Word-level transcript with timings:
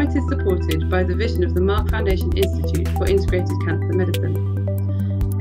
it 0.00 0.16
is 0.16 0.26
supported 0.28 0.88
by 0.88 1.02
the 1.02 1.14
vision 1.14 1.44
of 1.44 1.52
the 1.52 1.60
Mark 1.60 1.90
Foundation 1.90 2.32
Institute 2.36 2.88
for 2.96 3.06
Integrated 3.06 3.56
Cancer 3.66 3.92
Medicine. 3.92 4.34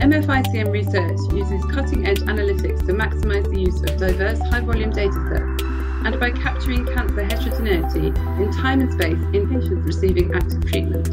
MFICM 0.01 0.71
research 0.71 1.19
uses 1.33 1.63
cutting 1.71 2.05
edge 2.05 2.19
analytics 2.19 2.85
to 2.85 2.93
maximise 2.93 3.49
the 3.49 3.61
use 3.61 3.81
of 3.81 3.97
diverse 3.97 4.39
high 4.49 4.59
volume 4.61 4.91
datasets 4.91 6.05
and 6.05 6.19
by 6.19 6.31
capturing 6.31 6.85
cancer 6.85 7.23
heterogeneity 7.23 8.07
in 8.41 8.51
time 8.51 8.81
and 8.81 8.91
space 8.91 9.19
in 9.33 9.47
patients 9.47 9.85
receiving 9.85 10.33
active 10.33 10.65
treatment. 10.65 11.07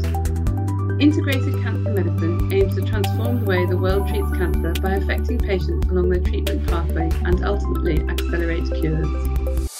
Integrated 1.01 1.61
Cancer 1.63 1.91
Medicine 1.91 2.51
aims 2.51 2.75
to 2.75 2.81
transform 2.81 3.41
the 3.41 3.45
way 3.45 3.65
the 3.65 3.77
world 3.77 4.07
treats 4.07 4.31
cancer 4.31 4.73
by 4.81 4.95
affecting 4.95 5.37
patients 5.37 5.87
along 5.89 6.09
their 6.09 6.21
treatment 6.21 6.67
pathway 6.67 7.09
and 7.23 7.45
ultimately 7.45 8.01
accelerate 8.09 8.65
cures. 8.81 9.76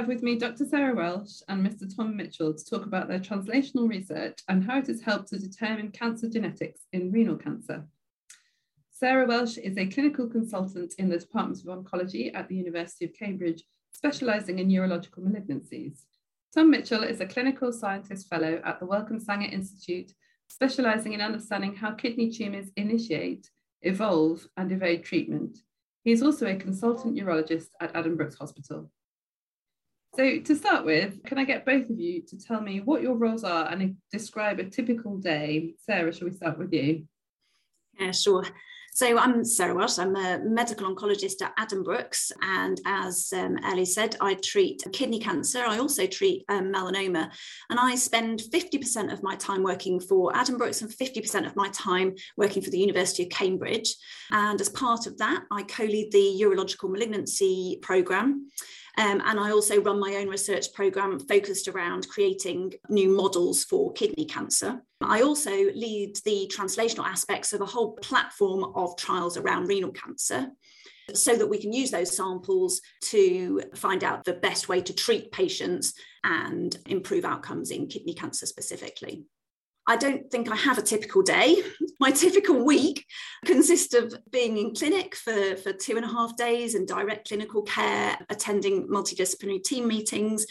Have 0.00 0.08
with 0.08 0.22
me 0.22 0.38
Dr. 0.38 0.64
Sarah 0.64 0.94
Welsh 0.94 1.42
and 1.48 1.62
Mr. 1.62 1.84
Tom 1.94 2.16
Mitchell 2.16 2.54
to 2.54 2.64
talk 2.64 2.86
about 2.86 3.06
their 3.06 3.18
translational 3.18 3.86
research 3.86 4.38
and 4.48 4.64
how 4.64 4.78
it 4.78 4.86
has 4.86 5.02
helped 5.02 5.28
to 5.28 5.38
determine 5.38 5.90
cancer 5.90 6.26
genetics 6.26 6.86
in 6.94 7.12
renal 7.12 7.36
cancer. 7.36 7.84
Sarah 8.90 9.26
Welsh 9.26 9.58
is 9.58 9.76
a 9.76 9.84
clinical 9.84 10.26
consultant 10.26 10.94
in 10.96 11.10
the 11.10 11.18
Department 11.18 11.60
of 11.60 11.66
Oncology 11.66 12.34
at 12.34 12.48
the 12.48 12.54
University 12.54 13.04
of 13.04 13.12
Cambridge, 13.12 13.62
specialising 13.92 14.58
in 14.58 14.70
urological 14.70 15.18
malignancies. 15.18 16.04
Tom 16.54 16.70
Mitchell 16.70 17.02
is 17.02 17.20
a 17.20 17.26
clinical 17.26 17.70
scientist 17.70 18.26
fellow 18.26 18.62
at 18.64 18.80
the 18.80 18.86
Wellcome 18.86 19.20
Sanger 19.20 19.50
Institute, 19.52 20.14
specialising 20.48 21.12
in 21.12 21.20
understanding 21.20 21.76
how 21.76 21.90
kidney 21.90 22.30
tumours 22.30 22.70
initiate, 22.76 23.50
evolve, 23.82 24.48
and 24.56 24.72
evade 24.72 25.04
treatment. 25.04 25.58
He 26.04 26.12
is 26.12 26.22
also 26.22 26.46
a 26.46 26.56
consultant 26.56 27.18
urologist 27.18 27.68
at 27.82 27.92
Addenbrooke's 27.92 28.36
Hospital. 28.36 28.90
So, 30.16 30.40
to 30.40 30.56
start 30.56 30.84
with, 30.84 31.22
can 31.22 31.38
I 31.38 31.44
get 31.44 31.64
both 31.64 31.88
of 31.88 32.00
you 32.00 32.22
to 32.22 32.36
tell 32.36 32.60
me 32.60 32.80
what 32.80 33.00
your 33.00 33.14
roles 33.14 33.44
are 33.44 33.68
and 33.70 33.96
describe 34.10 34.58
a 34.58 34.64
typical 34.64 35.16
day? 35.18 35.74
Sarah, 35.78 36.12
shall 36.12 36.28
we 36.28 36.34
start 36.34 36.58
with 36.58 36.72
you? 36.72 37.04
Yeah, 37.98 38.10
sure. 38.10 38.44
So 38.92 39.16
I'm 39.16 39.44
Sarah 39.44 39.74
Welsh. 39.74 40.00
I'm 40.00 40.16
a 40.16 40.40
medical 40.42 40.92
oncologist 40.92 41.40
at 41.42 41.56
Addenbrooke's, 41.56 42.32
and 42.42 42.80
as 42.86 43.32
um, 43.32 43.56
Ellie 43.64 43.84
said, 43.84 44.16
I 44.20 44.34
treat 44.34 44.82
kidney 44.92 45.20
cancer. 45.20 45.60
I 45.60 45.78
also 45.78 46.06
treat 46.06 46.44
um, 46.48 46.72
melanoma, 46.72 47.30
and 47.70 47.78
I 47.78 47.94
spend 47.94 48.42
50% 48.52 49.12
of 49.12 49.22
my 49.22 49.36
time 49.36 49.62
working 49.62 50.00
for 50.00 50.32
Addenbrooke's 50.32 50.82
and 50.82 50.90
50% 50.90 51.46
of 51.46 51.54
my 51.54 51.68
time 51.68 52.16
working 52.36 52.62
for 52.62 52.70
the 52.70 52.80
University 52.80 53.22
of 53.22 53.28
Cambridge. 53.28 53.94
And 54.32 54.60
as 54.60 54.68
part 54.68 55.06
of 55.06 55.16
that, 55.18 55.44
I 55.52 55.62
co-lead 55.62 56.10
the 56.10 56.40
urological 56.42 56.90
malignancy 56.90 57.78
program. 57.82 58.50
Um, 59.00 59.22
and 59.24 59.40
I 59.40 59.50
also 59.50 59.80
run 59.80 59.98
my 59.98 60.16
own 60.16 60.28
research 60.28 60.74
program 60.74 61.18
focused 61.20 61.68
around 61.68 62.06
creating 62.10 62.74
new 62.90 63.08
models 63.08 63.64
for 63.64 63.94
kidney 63.94 64.26
cancer. 64.26 64.82
I 65.00 65.22
also 65.22 65.50
lead 65.50 66.16
the 66.26 66.52
translational 66.54 67.06
aspects 67.06 67.54
of 67.54 67.62
a 67.62 67.66
whole 67.66 67.92
platform 67.92 68.72
of 68.74 68.98
trials 68.98 69.38
around 69.38 69.68
renal 69.68 69.92
cancer 69.92 70.48
so 71.14 71.34
that 71.34 71.46
we 71.46 71.56
can 71.56 71.72
use 71.72 71.90
those 71.90 72.14
samples 72.14 72.82
to 73.04 73.62
find 73.74 74.04
out 74.04 74.24
the 74.24 74.34
best 74.34 74.68
way 74.68 74.82
to 74.82 74.92
treat 74.92 75.32
patients 75.32 75.94
and 76.22 76.76
improve 76.84 77.24
outcomes 77.24 77.70
in 77.70 77.86
kidney 77.86 78.12
cancer 78.12 78.44
specifically. 78.44 79.24
I 79.86 79.96
don't 79.96 80.30
think 80.30 80.50
I 80.50 80.56
have 80.56 80.76
a 80.76 80.82
typical 80.82 81.22
day. 81.22 81.62
My 82.00 82.10
typical 82.10 82.64
week 82.66 83.06
consists 83.70 83.94
of 83.94 84.12
being 84.32 84.58
in 84.58 84.74
clinic 84.74 85.14
for, 85.14 85.54
for 85.54 85.72
two 85.72 85.94
and 85.94 86.04
a 86.04 86.08
half 86.08 86.36
days 86.36 86.74
and 86.74 86.88
direct 86.88 87.28
clinical 87.28 87.62
care, 87.62 88.18
attending 88.28 88.88
multidisciplinary 88.88 89.62
team 89.62 89.86
meetings, 89.86 90.44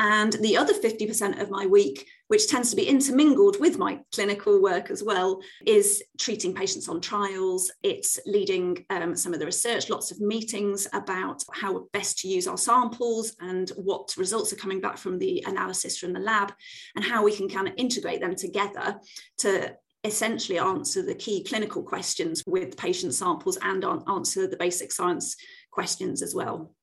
and 0.00 0.32
the 0.32 0.56
other 0.56 0.74
50% 0.74 1.40
of 1.40 1.48
my 1.48 1.66
week, 1.66 2.08
which 2.26 2.48
tends 2.48 2.70
to 2.70 2.76
be 2.76 2.88
intermingled 2.88 3.60
with 3.60 3.78
my 3.78 4.00
clinical 4.12 4.60
work 4.60 4.90
as 4.90 5.04
well, 5.04 5.40
is 5.64 6.02
treating 6.18 6.52
patients 6.52 6.88
on 6.88 7.00
trials. 7.00 7.70
It's 7.84 8.18
leading 8.26 8.84
um, 8.90 9.14
some 9.14 9.32
of 9.32 9.38
the 9.38 9.46
research, 9.46 9.88
lots 9.88 10.10
of 10.10 10.20
meetings 10.20 10.88
about 10.92 11.44
how 11.52 11.86
best 11.92 12.18
to 12.20 12.28
use 12.28 12.48
our 12.48 12.58
samples 12.58 13.36
and 13.38 13.70
what 13.76 14.16
results 14.16 14.52
are 14.52 14.56
coming 14.56 14.80
back 14.80 14.98
from 14.98 15.20
the 15.20 15.44
analysis 15.46 15.98
from 15.98 16.14
the 16.14 16.18
lab, 16.18 16.52
and 16.96 17.04
how 17.04 17.22
we 17.22 17.30
can 17.30 17.48
kind 17.48 17.68
of 17.68 17.74
integrate 17.76 18.20
them 18.20 18.34
together 18.34 18.98
to 19.38 19.72
essentially 20.04 20.58
answer 20.58 21.02
the 21.02 21.14
key 21.14 21.44
clinical 21.44 21.82
questions 21.82 22.42
with 22.46 22.76
patient 22.76 23.14
samples 23.14 23.58
and 23.62 23.84
answer 24.08 24.46
the 24.46 24.56
basic 24.56 24.92
science 24.92 25.36
questions 25.70 26.22
as 26.22 26.34
well. 26.34 26.74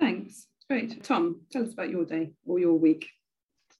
Thanks. 0.00 0.46
Great. 0.68 1.02
Tom, 1.04 1.42
tell 1.52 1.62
us 1.62 1.72
about 1.72 1.90
your 1.90 2.04
day 2.04 2.32
or 2.46 2.58
your 2.58 2.78
week. 2.78 3.08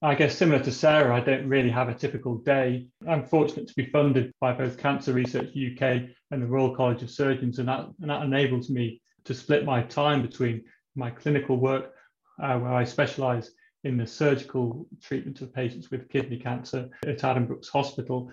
I 0.02 0.14
guess 0.14 0.36
similar 0.36 0.62
to 0.62 0.70
Sarah, 0.70 1.16
I 1.16 1.20
don't 1.20 1.48
really 1.48 1.70
have 1.70 1.88
a 1.88 1.94
typical 1.94 2.36
day. 2.36 2.88
I'm 3.08 3.24
fortunate 3.24 3.66
to 3.68 3.74
be 3.74 3.86
funded 3.86 4.32
by 4.38 4.52
both 4.52 4.76
Cancer 4.76 5.14
Research 5.14 5.56
UK 5.56 6.02
and 6.30 6.42
the 6.42 6.46
Royal 6.46 6.76
College 6.76 7.02
of 7.02 7.10
Surgeons, 7.10 7.58
and 7.58 7.68
that, 7.68 7.86
and 8.00 8.10
that 8.10 8.22
enables 8.22 8.68
me 8.68 9.00
to 9.24 9.32
split 9.32 9.64
my 9.64 9.82
time 9.82 10.20
between 10.20 10.62
my 10.94 11.08
clinical 11.10 11.56
work, 11.56 11.94
uh, 12.42 12.58
where 12.58 12.74
I 12.74 12.84
specialise 12.84 13.50
in 13.84 13.98
the 13.98 14.06
surgical 14.06 14.86
treatment 15.02 15.40
of 15.42 15.54
patients 15.54 15.90
with 15.90 16.08
kidney 16.08 16.38
cancer 16.38 16.88
at 17.06 17.18
Addenbrooke's 17.18 17.68
Hospital, 17.68 18.30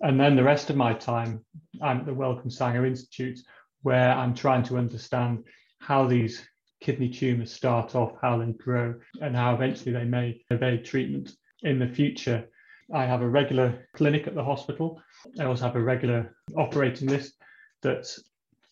and 0.00 0.18
then 0.18 0.36
the 0.36 0.42
rest 0.42 0.70
of 0.70 0.76
my 0.76 0.94
time 0.94 1.44
I'm 1.82 2.00
at 2.00 2.06
the 2.06 2.14
Wellcome 2.14 2.50
Sanger 2.50 2.86
Institute, 2.86 3.40
where 3.82 4.12
I'm 4.12 4.34
trying 4.34 4.62
to 4.64 4.78
understand 4.78 5.44
how 5.80 6.06
these 6.06 6.48
kidney 6.80 7.08
tumours 7.08 7.52
start 7.52 7.94
off, 7.94 8.12
how 8.22 8.38
they 8.38 8.52
grow, 8.52 8.94
and 9.20 9.36
how 9.36 9.54
eventually 9.54 9.92
they 9.92 10.04
may 10.04 10.40
evade 10.50 10.84
treatment 10.84 11.32
in 11.62 11.78
the 11.78 11.88
future. 11.88 12.48
I 12.92 13.04
have 13.04 13.22
a 13.22 13.28
regular 13.28 13.88
clinic 13.94 14.26
at 14.26 14.34
the 14.34 14.44
hospital. 14.44 15.02
I 15.40 15.44
also 15.44 15.64
have 15.64 15.76
a 15.76 15.82
regular 15.82 16.36
operating 16.56 17.08
list 17.08 17.34
that's 17.82 18.22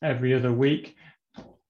every 0.02 0.34
other 0.34 0.52
week. 0.52 0.96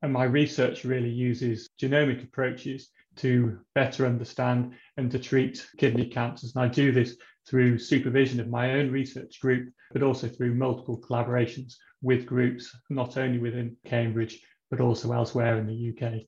And 0.03 0.13
my 0.13 0.25
research 0.25 0.85
really 0.85 1.11
uses 1.11 1.69
genomic 1.81 2.25
approaches 2.25 2.91
to 3.17 3.59
better 3.75 4.07
understand 4.07 4.75
and 4.97 5.11
to 5.11 5.19
treat 5.19 5.67
kidney 5.79 6.09
cancers. 6.09 6.55
And 6.55 6.65
I 6.65 6.69
do 6.69 6.93
this 6.93 7.17
through 7.49 7.79
supervision 7.79 8.41
of 8.41 8.49
my 8.49 8.73
own 8.73 8.91
research 8.91 9.41
group, 9.41 9.73
but 9.93 10.03
also 10.03 10.29
through 10.29 10.55
multiple 10.55 11.01
collaborations 11.01 11.75
with 12.01 12.27
groups, 12.27 12.75
not 12.91 13.17
only 13.17 13.39
within 13.39 13.77
Cambridge, 13.85 14.41
but 14.71 14.81
also 14.81 15.13
elsewhere 15.13 15.59
in 15.59 15.67
the 15.67 16.07
UK. 16.07 16.23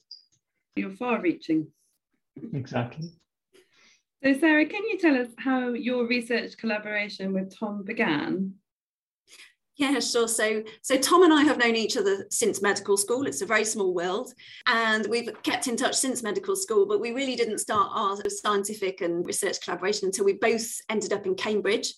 You're 0.77 0.91
far 0.91 1.21
reaching. 1.21 1.69
Exactly. 2.53 3.11
So, 4.23 4.33
Sarah, 4.33 4.67
can 4.67 4.85
you 4.85 4.99
tell 4.99 5.17
us 5.17 5.29
how 5.39 5.69
your 5.69 6.07
research 6.07 6.57
collaboration 6.57 7.33
with 7.33 7.57
Tom 7.57 7.85
began? 7.85 8.55
Yeah, 9.77 9.99
sure. 9.99 10.29
So, 10.29 10.63
so 10.83 10.97
Tom 10.97 11.25
and 11.25 11.33
I 11.33 11.43
have 11.43 11.59
known 11.59 11.75
each 11.75 11.97
other 11.97 12.27
since 12.31 12.63
medical 12.63 12.97
school. 12.97 13.27
It's 13.27 13.43
a 13.43 13.47
very 13.47 13.65
small 13.65 13.93
world, 13.93 14.33
and 14.69 15.05
we've 15.07 15.31
kept 15.43 15.67
in 15.67 15.77
touch 15.77 15.97
since 15.97 16.23
medical 16.23 16.55
school. 16.55 16.87
But 16.87 17.01
we 17.01 17.11
really 17.11 17.35
didn't 17.35 17.59
start 17.59 17.91
our 17.93 18.17
scientific 18.29 19.01
and 19.01 19.27
research 19.27 19.61
collaboration 19.61 20.07
until 20.07 20.27
we 20.27 20.35
both 20.35 20.65
ended 20.89 21.13
up 21.13 21.27
in 21.27 21.35
Cambridge, 21.35 21.93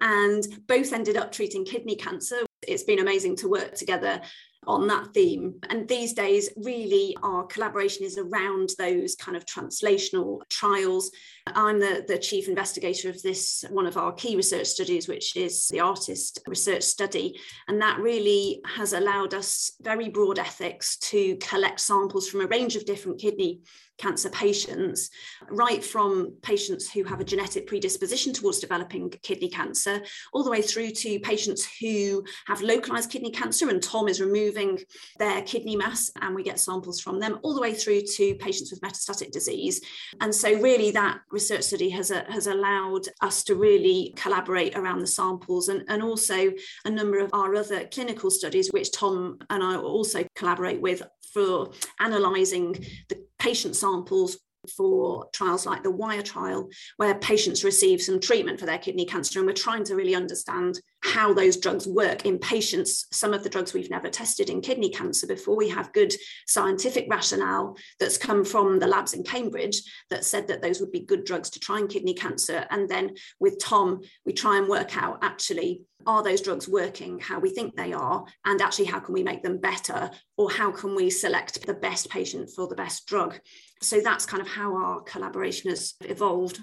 and 0.00 0.42
both 0.66 0.92
ended 0.92 1.16
up 1.16 1.30
treating 1.30 1.64
kidney 1.64 1.94
cancer. 1.94 2.40
It's 2.66 2.82
been 2.82 2.98
amazing 2.98 3.36
to 3.36 3.48
work 3.48 3.74
together 3.74 4.20
on 4.66 4.86
that 4.88 5.12
theme. 5.14 5.54
And 5.70 5.88
these 5.88 6.12
days, 6.12 6.50
really, 6.56 7.16
our 7.22 7.44
collaboration 7.44 8.04
is 8.04 8.18
around 8.18 8.70
those 8.78 9.14
kind 9.14 9.36
of 9.36 9.44
translational 9.46 10.40
trials. 10.48 11.10
I'm 11.46 11.78
the, 11.78 12.04
the 12.06 12.18
chief 12.18 12.48
investigator 12.48 13.10
of 13.10 13.20
this, 13.22 13.64
one 13.70 13.86
of 13.86 13.96
our 13.96 14.12
key 14.12 14.36
research 14.36 14.66
studies, 14.66 15.08
which 15.08 15.36
is 15.36 15.68
the 15.68 15.80
ARTIST 15.80 16.40
research 16.46 16.82
study. 16.82 17.38
And 17.68 17.80
that 17.82 18.00
really 18.00 18.60
has 18.64 18.92
allowed 18.92 19.34
us 19.34 19.72
very 19.80 20.08
broad 20.08 20.38
ethics 20.38 20.96
to 20.98 21.36
collect 21.36 21.80
samples 21.80 22.28
from 22.28 22.40
a 22.40 22.46
range 22.46 22.76
of 22.76 22.86
different 22.86 23.20
kidney 23.20 23.60
cancer 23.98 24.28
patients, 24.30 25.10
right 25.50 25.84
from 25.84 26.34
patients 26.42 26.90
who 26.90 27.04
have 27.04 27.20
a 27.20 27.24
genetic 27.24 27.66
predisposition 27.66 28.32
towards 28.32 28.58
developing 28.58 29.10
kidney 29.22 29.48
cancer, 29.48 30.02
all 30.32 30.42
the 30.42 30.50
way 30.50 30.62
through 30.62 30.90
to 30.90 31.18
patients 31.20 31.66
who 31.80 32.24
have 32.46 32.60
localized 32.60 33.10
kidney 33.10 33.30
cancer, 33.30 33.68
and 33.68 33.82
Tom 33.82 34.08
is 34.08 34.20
removing 34.20 34.78
their 35.18 35.42
kidney 35.42 35.76
mass, 35.76 36.10
and 36.20 36.34
we 36.34 36.42
get 36.42 36.60
samples 36.60 37.00
from 37.00 37.20
them, 37.20 37.38
all 37.42 37.54
the 37.54 37.60
way 37.60 37.74
through 37.74 38.02
to 38.02 38.34
patients 38.36 38.70
with 38.70 38.80
metastatic 38.80 39.30
disease. 39.30 39.80
And 40.20 40.34
so, 40.34 40.52
really, 40.60 40.90
that 40.92 41.20
research 41.30 41.62
study 41.62 41.90
has, 41.90 42.10
a, 42.10 42.24
has 42.30 42.46
allowed 42.46 43.02
us 43.20 43.44
to 43.44 43.54
really 43.54 44.12
collaborate 44.16 44.76
around 44.76 45.00
the 45.00 45.06
samples 45.06 45.68
and, 45.68 45.84
and 45.88 46.02
also 46.02 46.52
a 46.84 46.90
number 46.90 47.18
of 47.18 47.30
our 47.32 47.54
other 47.54 47.84
clinical 47.86 48.30
studies, 48.30 48.72
which 48.72 48.92
Tom 48.92 49.38
and 49.50 49.62
I 49.62 49.76
also 49.76 50.24
collaborate 50.34 50.80
with 50.80 51.02
for 51.32 51.72
analysing 51.98 52.72
the 53.08 53.24
patient 53.44 53.76
samples 53.76 54.38
for 54.74 55.28
trials 55.34 55.66
like 55.66 55.82
the 55.82 55.90
WIRE 55.90 56.22
trial, 56.22 56.70
where 56.96 57.14
patients 57.16 57.62
receive 57.62 58.00
some 58.00 58.18
treatment 58.18 58.58
for 58.58 58.64
their 58.64 58.78
kidney 58.78 59.04
cancer. 59.04 59.38
And 59.38 59.46
we're 59.46 59.52
trying 59.52 59.84
to 59.84 59.94
really 59.94 60.14
understand 60.14 60.80
how 61.04 61.32
those 61.32 61.56
drugs 61.56 61.86
work 61.86 62.26
in 62.26 62.38
patients. 62.38 63.06
Some 63.12 63.34
of 63.34 63.42
the 63.42 63.48
drugs 63.48 63.72
we've 63.72 63.90
never 63.90 64.08
tested 64.08 64.50
in 64.50 64.60
kidney 64.60 64.90
cancer 64.90 65.26
before. 65.26 65.56
We 65.56 65.68
have 65.68 65.92
good 65.92 66.12
scientific 66.46 67.06
rationale 67.08 67.76
that's 68.00 68.18
come 68.18 68.44
from 68.44 68.78
the 68.78 68.86
labs 68.86 69.14
in 69.14 69.22
Cambridge 69.22 69.82
that 70.10 70.24
said 70.24 70.48
that 70.48 70.62
those 70.62 70.80
would 70.80 70.92
be 70.92 71.00
good 71.00 71.24
drugs 71.24 71.50
to 71.50 71.60
try 71.60 71.78
in 71.78 71.88
kidney 71.88 72.14
cancer. 72.14 72.66
And 72.70 72.88
then 72.88 73.14
with 73.38 73.58
Tom, 73.60 74.00
we 74.24 74.32
try 74.32 74.58
and 74.58 74.68
work 74.68 74.96
out 74.96 75.18
actually 75.22 75.82
are 76.06 76.22
those 76.22 76.42
drugs 76.42 76.68
working 76.68 77.18
how 77.18 77.38
we 77.38 77.48
think 77.48 77.74
they 77.74 77.94
are 77.94 78.22
and 78.44 78.60
actually 78.60 78.84
how 78.84 79.00
can 79.00 79.14
we 79.14 79.22
make 79.22 79.42
them 79.42 79.56
better 79.56 80.10
or 80.36 80.50
how 80.50 80.70
can 80.70 80.94
we 80.94 81.08
select 81.08 81.66
the 81.66 81.72
best 81.72 82.10
patient 82.10 82.50
for 82.54 82.68
the 82.68 82.74
best 82.74 83.06
drug 83.06 83.40
so 83.84 84.00
that's 84.00 84.26
kind 84.26 84.40
of 84.40 84.48
how 84.48 84.74
our 84.76 85.02
collaboration 85.02 85.70
has 85.70 85.94
evolved. 86.00 86.62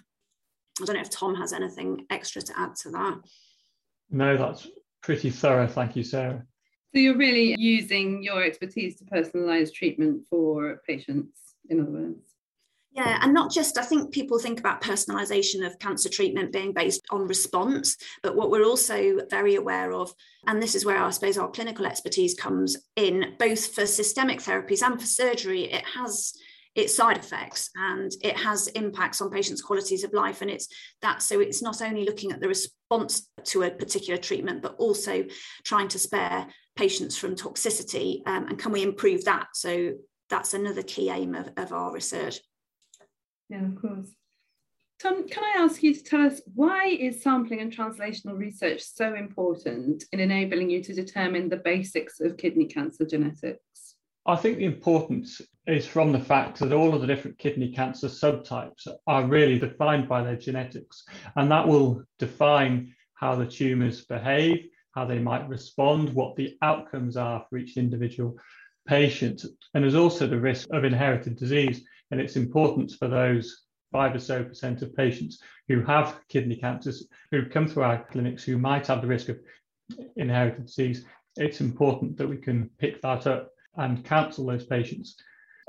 I 0.82 0.86
don't 0.86 0.96
know 0.96 1.02
if 1.02 1.10
Tom 1.10 1.36
has 1.36 1.54
anything 1.54 2.06
extra 2.10 2.42
to 2.42 2.60
add 2.60 2.76
to 2.78 2.92
that. 2.92 3.20
No, 4.12 4.38
that's 4.38 4.68
pretty 5.02 5.30
thorough. 5.30 5.68
Thank 5.68 5.96
you, 5.96 6.04
Sarah. 6.04 6.46
So 6.94 7.00
you're 7.00 7.18
really 7.18 7.56
using 7.58 8.22
your 8.22 8.44
expertise 8.44 8.98
to 8.98 9.06
personalise 9.06 9.74
treatment 9.74 10.24
for 10.30 10.81
patients, 10.86 11.40
in 11.69 11.80
other 11.80 11.90
words. 11.90 12.31
Yeah, 12.94 13.19
and 13.22 13.34
not 13.34 13.54
just, 13.54 13.78
I 13.78 13.84
think 13.84 14.12
people 14.12 14.38
think 14.38 14.60
about 14.60 14.81
personalisation 14.81 15.66
of 15.66 15.80
cancer 15.80 16.10
treatment 16.10 16.52
being 16.52 16.74
based 16.74 17.06
on 17.10 17.25
response, 17.25 17.96
but 18.22 18.36
what 18.36 18.52
we're 18.52 18.66
also 18.66 19.19
very 19.30 19.56
aware 19.56 19.94
of, 19.94 20.13
and 20.46 20.62
this 20.62 20.75
is 20.75 20.84
where 20.84 21.02
I 21.02 21.10
suppose 21.12 21.38
our 21.38 21.50
clinical 21.50 21.86
expertise 21.86 22.34
comes 22.34 22.75
in, 22.98 23.36
both 23.40 23.74
for 23.74 23.86
systemic 23.86 24.40
therapies 24.40 24.81
and 24.81 25.00
for 25.00 25.08
surgery, 25.08 25.72
it 25.72 25.86
has 25.96 26.34
its 26.76 26.96
side 26.96 27.18
effects 27.18 27.70
and 27.76 28.12
it 28.22 28.38
has 28.38 28.68
impacts 28.70 29.22
on 29.22 29.30
patients' 29.30 29.62
qualities 29.62 30.04
of 30.04 30.14
life. 30.14 30.42
And 30.42 30.50
it's 30.50 30.68
that 31.02 31.22
so 31.22 31.40
it's 31.40 31.62
not 31.62 31.82
only 31.82 32.06
looking 32.06 32.32
at 32.32 32.40
the 32.40 32.48
response 32.48 33.30
to 33.46 33.64
a 33.64 33.72
particular 33.72 34.18
treatment, 34.18 34.62
but 34.62 34.76
also 34.78 35.26
trying 35.66 35.90
to 35.90 36.00
spare 36.00 36.48
patients 36.76 37.18
from 37.18 37.36
toxicity. 37.36 38.22
Um, 38.26 38.48
and 38.48 38.60
can 38.60 38.72
we 38.72 38.84
improve 38.84 39.26
that? 39.26 39.48
So 39.54 39.94
that's 40.30 40.54
another 40.54 40.84
key 40.84 41.10
aim 41.10 41.36
of, 41.36 41.50
of 41.58 41.74
our 41.74 41.92
research. 41.92 42.40
Yeah, 43.50 43.66
of 43.66 43.82
course. 43.82 44.08
Tom, 45.02 45.28
can 45.28 45.44
I 45.44 45.64
ask 45.64 45.82
you 45.82 45.96
to 45.96 46.04
tell 46.04 46.22
us 46.22 46.42
why 46.54 46.86
is 46.86 47.24
sampling 47.24 47.60
and 47.60 47.76
translational 47.76 48.38
research 48.38 48.82
so 48.84 49.16
important 49.16 50.04
in 50.12 50.20
enabling 50.20 50.70
you 50.70 50.84
to 50.84 50.94
determine 50.94 51.50
the 51.50 51.58
basics 51.58 52.20
of 52.20 52.38
kidney 52.38 52.66
cancer 52.66 53.06
genetics? 53.06 53.96
I 54.28 54.36
think 54.36 54.58
the 54.58 54.66
importance 54.66 55.42
is 55.72 55.88
from 55.88 56.12
the 56.12 56.20
fact 56.20 56.60
that 56.60 56.74
all 56.74 56.94
of 56.94 57.02
the 57.02 57.08
different 57.08 57.38
kidney 57.38 57.72
cancer 57.72 58.08
subtypes 58.08 58.88
are 59.08 59.26
really 59.26 59.58
defined 59.58 60.08
by 60.08 60.22
their 60.22 60.36
genetics, 60.36 61.04
and 61.36 61.50
that 61.50 61.68
will 61.68 62.04
define 62.20 62.94
how 63.14 63.36
the 63.36 63.46
tumours 63.46 64.04
behave, 64.06 64.68
how 64.96 65.06
they 65.06 65.20
might 65.20 65.48
respond, 65.48 66.14
what 66.14 66.36
the 66.36 66.58
outcomes 66.62 67.16
are 67.16 67.46
for 67.50 67.58
each 67.58 67.78
individual 67.78 68.38
patient. 68.88 69.46
And 69.74 69.84
there's 69.84 69.96
also 69.96 70.28
the 70.28 70.40
risk 70.40 70.68
of 70.72 70.84
inherited 70.84 71.38
disease 71.38 71.84
and 72.12 72.20
its 72.20 72.36
importance 72.36 72.96
for 72.96 73.08
those 73.08 73.62
five 73.92 74.16
or 74.16 74.20
so 74.20 74.44
percent 74.44 74.82
of 74.82 74.96
patients 74.96 75.40
who 75.68 75.82
have 75.84 76.20
kidney 76.28 76.56
cancers 76.56 77.08
who 77.30 77.46
come 77.46 77.68
through 77.68 77.84
our 77.84 78.06
clinics 78.12 78.44
who 78.44 78.58
might 78.58 78.88
have 78.88 79.02
the 79.02 79.08
risk 79.08 79.30
of 79.30 79.40
inherited 80.18 80.66
disease. 80.66 81.06
It's 81.38 81.62
important 81.62 82.18
that 82.18 82.28
we 82.28 82.38
can 82.38 82.70
pick 82.78 83.02
that 83.02 83.28
up 83.28 83.52
and 83.78 84.04
counsel 84.04 84.46
those 84.46 84.66
patients. 84.66 85.16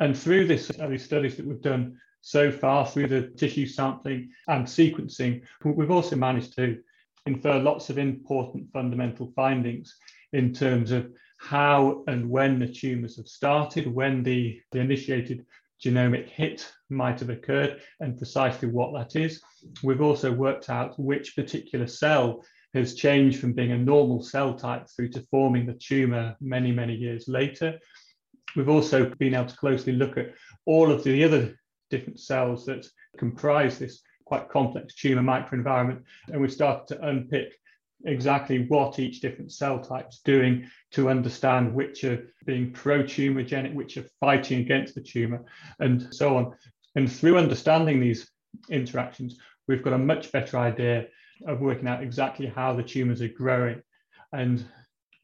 And 0.02 0.18
through 0.18 0.48
this, 0.48 0.66
these 0.66 1.04
studies 1.04 1.36
that 1.36 1.46
we've 1.46 1.62
done 1.62 1.96
so 2.22 2.50
far, 2.50 2.84
through 2.84 3.06
the 3.06 3.28
tissue 3.36 3.68
sampling 3.68 4.30
and 4.48 4.66
sequencing, 4.66 5.42
we've 5.64 5.92
also 5.92 6.16
managed 6.16 6.56
to 6.56 6.80
infer 7.26 7.60
lots 7.60 7.88
of 7.88 7.98
important 7.98 8.66
fundamental 8.72 9.32
findings 9.36 9.94
in 10.32 10.52
terms 10.52 10.90
of 10.90 11.08
how 11.38 12.02
and 12.08 12.28
when 12.28 12.58
the 12.58 12.66
tumours 12.66 13.16
have 13.16 13.28
started, 13.28 13.86
when 13.86 14.24
the, 14.24 14.60
the 14.72 14.80
initiated 14.80 15.46
genomic 15.80 16.28
hit 16.28 16.68
might 16.90 17.20
have 17.20 17.30
occurred, 17.30 17.80
and 18.00 18.18
precisely 18.18 18.68
what 18.68 18.92
that 18.94 19.14
is. 19.14 19.40
We've 19.84 20.02
also 20.02 20.32
worked 20.32 20.68
out 20.68 20.98
which 20.98 21.36
particular 21.36 21.86
cell 21.86 22.44
has 22.74 22.96
changed 22.96 23.38
from 23.38 23.52
being 23.52 23.70
a 23.70 23.78
normal 23.78 24.20
cell 24.20 24.52
type 24.54 24.88
through 24.88 25.10
to 25.10 25.24
forming 25.30 25.64
the 25.64 25.74
tumour 25.74 26.34
many, 26.40 26.72
many 26.72 26.96
years 26.96 27.28
later. 27.28 27.78
We've 28.56 28.68
also 28.68 29.06
been 29.18 29.34
able 29.34 29.46
to 29.46 29.56
closely 29.56 29.92
look 29.92 30.16
at 30.16 30.34
all 30.66 30.90
of 30.90 31.04
the 31.04 31.24
other 31.24 31.58
different 31.90 32.20
cells 32.20 32.66
that 32.66 32.86
comprise 33.18 33.78
this 33.78 34.02
quite 34.24 34.48
complex 34.48 34.94
tumour 34.94 35.22
microenvironment, 35.22 36.02
and 36.28 36.40
we've 36.40 36.52
started 36.52 36.86
to 36.88 37.06
unpick 37.06 37.52
exactly 38.04 38.66
what 38.66 38.98
each 38.98 39.20
different 39.20 39.52
cell 39.52 39.78
type's 39.78 40.20
doing 40.20 40.68
to 40.90 41.08
understand 41.08 41.72
which 41.72 42.02
are 42.04 42.32
being 42.46 42.72
pro-tumorigenic, 42.72 43.74
which 43.74 43.96
are 43.96 44.06
fighting 44.20 44.60
against 44.60 44.94
the 44.94 45.00
tumour, 45.00 45.44
and 45.80 46.12
so 46.12 46.36
on. 46.36 46.54
And 46.94 47.10
through 47.10 47.38
understanding 47.38 48.00
these 48.00 48.30
interactions, 48.70 49.38
we've 49.68 49.82
got 49.82 49.92
a 49.92 49.98
much 49.98 50.32
better 50.32 50.58
idea 50.58 51.06
of 51.46 51.60
working 51.60 51.88
out 51.88 52.02
exactly 52.02 52.46
how 52.46 52.72
the 52.72 52.82
tumours 52.82 53.22
are 53.22 53.28
growing. 53.28 53.82
And, 54.32 54.64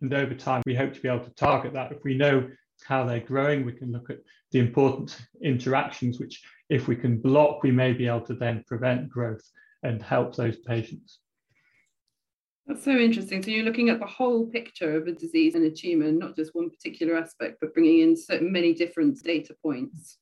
and 0.01 0.13
over 0.15 0.35
time, 0.35 0.63
we 0.67 0.75
hope 0.75 0.95
to 0.95 1.01
be 1.01 1.09
able 1.09 1.25
to 1.25 1.35
target 1.35 1.73
that. 1.75 1.93
If 1.93 2.05
we 2.05 2.17
know 2.17 2.49
how 2.88 3.05
they're 3.05 3.20
growing, 3.20 3.67
we 3.67 3.73
can 3.73 3.93
look 3.93 4.08
at 4.08 4.20
the 4.50 4.58
important 4.58 5.20
interactions, 5.43 6.19
which 6.19 6.43
if 6.70 6.88
we 6.88 6.96
can 6.96 7.20
block, 7.20 7.62
we 7.62 7.70
may 7.70 7.93
be 7.93 8.08
able 8.08 8.23
to 8.23 8.35
then 8.35 8.64
prevent 8.67 9.11
growth 9.11 9.46
and 9.82 10.02
help 10.02 10.35
those 10.35 10.56
patients. 10.56 11.19
That's 12.67 12.82
so 12.82 12.93
interesting. 12.93 13.43
So 13.43 13.50
you're 13.50 13.64
looking 13.64 13.90
at 13.90 14.00
the 14.00 14.06
whole 14.06 14.46
picture 14.46 14.96
of 14.96 15.06
a 15.06 15.12
disease 15.12 15.55
and 15.55 15.64
a 15.64 15.70
tumour, 15.70 16.12
not 16.12 16.35
just 16.35 16.55
one 16.55 16.70
particular 16.70 17.14
aspect, 17.17 17.58
but 17.61 17.75
bringing 17.75 18.00
in 18.00 18.17
so 18.17 18.40
many 18.40 18.73
different 18.73 19.23
data 19.23 19.55
points. 19.62 20.17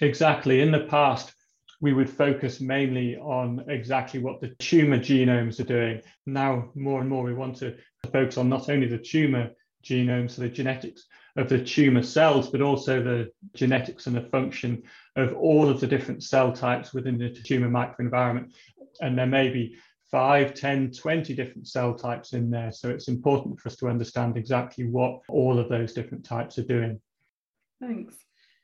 Exactly. 0.00 0.60
In 0.60 0.70
the 0.70 0.86
past, 0.86 1.32
we 1.80 1.92
would 1.92 2.08
focus 2.08 2.60
mainly 2.60 3.16
on 3.16 3.64
exactly 3.68 4.20
what 4.20 4.40
the 4.40 4.54
tumor 4.60 4.98
genomes 4.98 5.58
are 5.58 5.64
doing. 5.64 6.02
Now, 6.26 6.70
more 6.76 7.00
and 7.00 7.08
more, 7.08 7.24
we 7.24 7.34
want 7.34 7.56
to 7.56 7.76
focus 8.12 8.38
on 8.38 8.48
not 8.48 8.68
only 8.68 8.86
the 8.86 8.98
tumor 8.98 9.50
genome, 9.84 10.30
so 10.30 10.42
the 10.42 10.48
genetics 10.48 11.06
of 11.36 11.48
the 11.48 11.62
tumor 11.62 12.02
cells, 12.02 12.48
but 12.48 12.60
also 12.60 13.02
the 13.02 13.30
genetics 13.54 14.06
and 14.06 14.16
the 14.16 14.28
function 14.30 14.82
of 15.16 15.34
all 15.34 15.68
of 15.68 15.80
the 15.80 15.86
different 15.86 16.22
cell 16.22 16.52
types 16.52 16.92
within 16.92 17.18
the 17.18 17.30
tumor 17.30 17.68
microenvironment. 17.68 18.52
And 19.00 19.16
there 19.16 19.26
may 19.26 19.48
be 19.50 19.76
5, 20.10 20.54
10, 20.54 20.90
20 20.92 21.34
different 21.34 21.68
cell 21.68 21.94
types 21.94 22.32
in 22.32 22.50
there. 22.50 22.72
So 22.72 22.90
it's 22.90 23.08
important 23.08 23.60
for 23.60 23.68
us 23.68 23.76
to 23.76 23.88
understand 23.88 24.36
exactly 24.36 24.84
what 24.84 25.20
all 25.28 25.58
of 25.58 25.68
those 25.68 25.92
different 25.92 26.24
types 26.24 26.58
are 26.58 26.64
doing. 26.64 27.00
Thanks. 27.80 28.16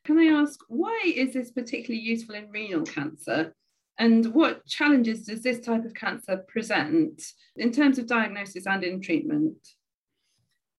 Can 0.04 0.18
I 0.18 0.40
ask, 0.40 0.60
why 0.68 1.00
is 1.04 1.34
this 1.34 1.50
particularly 1.50 2.04
useful 2.04 2.34
in 2.34 2.50
renal 2.50 2.84
cancer? 2.84 3.54
And 3.98 4.34
what 4.34 4.66
challenges 4.66 5.24
does 5.24 5.42
this 5.42 5.60
type 5.60 5.84
of 5.84 5.94
cancer 5.94 6.44
present 6.48 7.22
in 7.56 7.72
terms 7.72 7.98
of 7.98 8.06
diagnosis 8.06 8.66
and 8.66 8.84
in 8.84 9.00
treatment? 9.00 9.56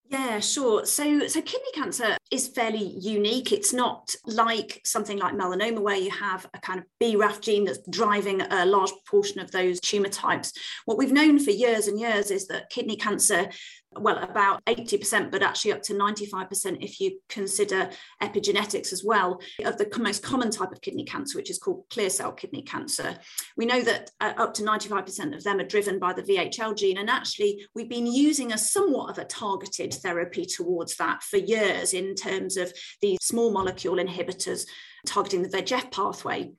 Yeah, 0.09 0.39
sure. 0.39 0.85
So, 0.85 1.27
so 1.27 1.41
kidney 1.41 1.71
cancer 1.73 2.17
is 2.31 2.48
fairly 2.48 2.96
unique. 3.00 3.51
It's 3.51 3.74
not 3.74 4.13
like 4.25 4.81
something 4.86 5.17
like 5.17 5.34
melanoma, 5.34 5.79
where 5.79 5.96
you 5.96 6.12
have 6.12 6.48
a 6.53 6.60
kind 6.60 6.79
of 6.79 6.86
BRAF 7.01 7.41
gene 7.41 7.65
that's 7.65 7.79
driving 7.89 8.41
a 8.41 8.65
large 8.65 8.91
proportion 8.91 9.39
of 9.39 9.51
those 9.51 9.79
tumor 9.79 10.10
types. 10.10 10.53
What 10.86 10.98
we've 10.98 11.12
known 11.12 11.39
for 11.39 11.51
years 11.51 11.88
and 11.88 12.00
years 12.00 12.31
is 12.31 12.48
that 12.48 12.69
kidney 12.69 12.96
cancer 12.96 13.50
well, 14.00 14.17
about 14.17 14.63
80%, 14.65 15.31
but 15.31 15.41
actually 15.41 15.74
up 15.74 15.81
to 15.84 15.93
95% 15.93 16.84
if 16.84 17.00
you 17.00 17.19
consider 17.29 17.89
epigenetics 18.22 18.91
as 18.93 19.03
well, 19.03 19.39
of 19.63 19.77
the 19.77 19.89
most 20.00 20.24
common 20.24 20.51
type 20.51 20.72
of 20.72 20.81
kidney 20.81 21.05
cancer, 21.05 21.38
which 21.38 21.50
is 21.50 21.57
called 21.57 21.86
clear 21.89 22.10
cell 22.10 22.31
kidney 22.31 22.62
cancer. 22.62 23.17
We 23.55 23.65
know 23.65 23.81
that 23.81 24.12
uh, 24.19 24.34
up 24.38 24.53
to 24.55 24.63
95% 24.63 25.36
of 25.36 25.43
them 25.43 25.60
are 25.60 25.65
driven 25.65 26.00
by 26.00 26.13
the 26.13 26.24
VHL 26.24 26.75
gene. 26.77 26.98
And 26.98 27.10
actually, 27.10 27.65
we've 27.74 27.89
been 27.89 28.05
using 28.07 28.53
a 28.53 28.57
somewhat 28.57 29.10
of 29.10 29.17
a 29.17 29.25
targeted 29.25 29.93
therapy 29.93 30.46
towards 30.46 30.96
that 30.98 31.24
for 31.24 31.38
years 31.38 31.93
in 31.93 32.15
terms 32.17 32.57
of 32.57 32.74
these 33.01 33.19
small 33.21 33.51
molecule 33.51 33.95
inhibitors 33.95 34.65
targeting 35.05 35.41
the 35.41 35.50
VEGF 35.50 35.91
pathway 35.91 36.51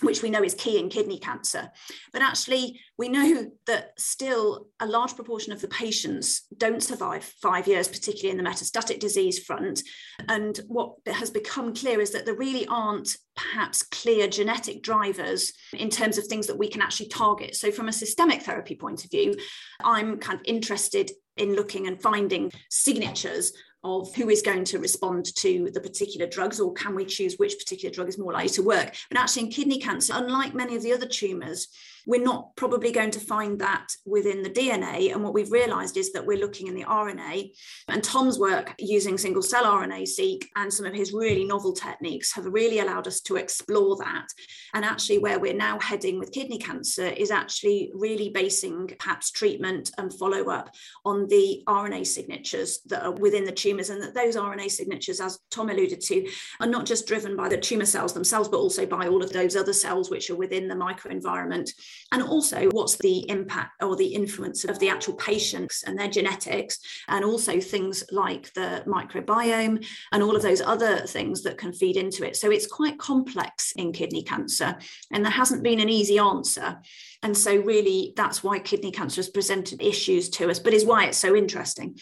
which 0.00 0.22
we 0.22 0.30
know 0.30 0.42
is 0.42 0.54
key 0.54 0.78
in 0.78 0.88
kidney 0.88 1.18
cancer. 1.18 1.70
But 2.12 2.22
actually, 2.22 2.80
we 2.98 3.08
know 3.08 3.50
that 3.66 3.92
still 3.98 4.66
a 4.80 4.86
large 4.86 5.14
proportion 5.14 5.52
of 5.52 5.60
the 5.60 5.68
patients 5.68 6.42
don't 6.56 6.82
survive 6.82 7.24
five 7.24 7.66
years, 7.66 7.88
particularly 7.88 8.30
in 8.36 8.42
the 8.42 8.48
metastatic 8.48 8.98
disease 8.98 9.38
front. 9.38 9.82
And 10.28 10.58
what 10.66 10.94
has 11.06 11.30
become 11.30 11.74
clear 11.74 12.00
is 12.00 12.10
that 12.12 12.26
there 12.26 12.34
really 12.34 12.66
aren't 12.66 13.16
perhaps 13.36 13.82
clear 13.82 14.28
genetic 14.28 14.82
drivers 14.82 15.52
in 15.72 15.90
terms 15.90 16.18
of 16.18 16.26
things 16.26 16.46
that 16.46 16.58
we 16.58 16.68
can 16.68 16.82
actually 16.82 17.08
target. 17.08 17.56
So, 17.56 17.70
from 17.70 17.88
a 17.88 17.92
systemic 17.92 18.42
therapy 18.42 18.76
point 18.76 19.04
of 19.04 19.10
view, 19.10 19.36
I'm 19.82 20.18
kind 20.18 20.38
of 20.38 20.44
interested 20.46 21.10
in 21.36 21.54
looking 21.54 21.88
and 21.88 22.00
finding 22.00 22.52
signatures 22.70 23.52
of 23.84 24.14
who 24.14 24.30
is 24.30 24.42
going 24.42 24.64
to 24.64 24.78
respond 24.78 25.34
to 25.36 25.70
the 25.72 25.80
particular 25.80 26.26
drugs 26.26 26.58
or 26.58 26.72
can 26.72 26.94
we 26.94 27.04
choose 27.04 27.38
which 27.38 27.58
particular 27.58 27.94
drug 27.94 28.08
is 28.08 28.18
more 28.18 28.32
likely 28.32 28.48
to 28.48 28.62
work. 28.62 28.94
But 29.10 29.18
actually 29.18 29.44
in 29.44 29.50
kidney 29.50 29.78
cancer, 29.78 30.14
unlike 30.16 30.54
many 30.54 30.74
of 30.74 30.82
the 30.82 30.92
other 30.92 31.06
tumours, 31.06 31.68
we're 32.06 32.22
not 32.22 32.54
probably 32.56 32.92
going 32.92 33.10
to 33.12 33.20
find 33.20 33.58
that 33.60 33.88
within 34.04 34.42
the 34.42 34.50
DNA. 34.50 35.12
And 35.12 35.22
what 35.22 35.34
we've 35.34 35.52
realized 35.52 35.96
is 35.96 36.12
that 36.12 36.26
we're 36.26 36.38
looking 36.38 36.66
in 36.66 36.74
the 36.74 36.84
RNA. 36.84 37.50
And 37.88 38.02
Tom's 38.02 38.38
work 38.38 38.74
using 38.78 39.18
single 39.18 39.42
cell 39.42 39.64
RNA 39.64 40.06
seq 40.08 40.48
and 40.56 40.72
some 40.72 40.86
of 40.86 40.94
his 40.94 41.12
really 41.12 41.44
novel 41.44 41.72
techniques 41.72 42.32
have 42.34 42.46
really 42.46 42.80
allowed 42.80 43.06
us 43.06 43.20
to 43.22 43.36
explore 43.36 43.96
that. 43.96 44.26
And 44.74 44.84
actually, 44.84 45.18
where 45.18 45.38
we're 45.38 45.54
now 45.54 45.78
heading 45.80 46.18
with 46.18 46.32
kidney 46.32 46.58
cancer 46.58 47.06
is 47.06 47.30
actually 47.30 47.90
really 47.94 48.30
basing 48.30 48.90
perhaps 48.98 49.30
treatment 49.30 49.90
and 49.98 50.12
follow 50.12 50.50
up 50.50 50.74
on 51.04 51.26
the 51.28 51.62
RNA 51.66 52.06
signatures 52.06 52.80
that 52.86 53.04
are 53.04 53.12
within 53.12 53.44
the 53.44 53.52
tumors. 53.52 53.90
And 53.90 54.02
that 54.02 54.14
those 54.14 54.36
RNA 54.36 54.70
signatures, 54.70 55.20
as 55.20 55.38
Tom 55.50 55.70
alluded 55.70 56.00
to, 56.02 56.28
are 56.60 56.66
not 56.66 56.86
just 56.86 57.06
driven 57.06 57.36
by 57.36 57.48
the 57.48 57.56
tumor 57.56 57.86
cells 57.86 58.12
themselves, 58.12 58.48
but 58.48 58.58
also 58.58 58.86
by 58.86 59.08
all 59.08 59.22
of 59.22 59.32
those 59.32 59.56
other 59.56 59.72
cells 59.72 60.10
which 60.10 60.30
are 60.30 60.36
within 60.36 60.68
the 60.68 60.74
microenvironment 60.74 61.70
and 62.12 62.22
also 62.22 62.68
what's 62.70 62.96
the 62.96 63.28
impact 63.30 63.82
or 63.82 63.96
the 63.96 64.14
influence 64.14 64.64
of 64.64 64.78
the 64.78 64.88
actual 64.88 65.14
patients 65.14 65.84
and 65.86 65.98
their 65.98 66.08
genetics, 66.08 66.78
and 67.08 67.24
also 67.24 67.60
things 67.60 68.04
like 68.10 68.52
the 68.54 68.82
microbiome 68.86 69.84
and 70.12 70.22
all 70.22 70.36
of 70.36 70.42
those 70.42 70.60
other 70.60 71.00
things 71.06 71.42
that 71.42 71.58
can 71.58 71.72
feed 71.72 71.96
into 71.96 72.26
it. 72.26 72.36
So 72.36 72.50
it's 72.50 72.66
quite 72.66 72.98
complex 72.98 73.72
in 73.76 73.92
kidney 73.92 74.22
cancer, 74.22 74.76
and 75.12 75.24
there 75.24 75.32
hasn't 75.32 75.62
been 75.62 75.80
an 75.80 75.88
easy 75.88 76.18
answer. 76.18 76.78
And 77.22 77.36
so, 77.36 77.56
really, 77.56 78.12
that's 78.16 78.44
why 78.44 78.58
kidney 78.58 78.90
cancer 78.90 79.20
has 79.20 79.30
presented 79.30 79.80
issues 79.80 80.28
to 80.30 80.50
us, 80.50 80.58
but 80.58 80.74
is 80.74 80.84
why 80.84 81.06
it's 81.06 81.18
so 81.18 81.34
interesting. 81.34 81.98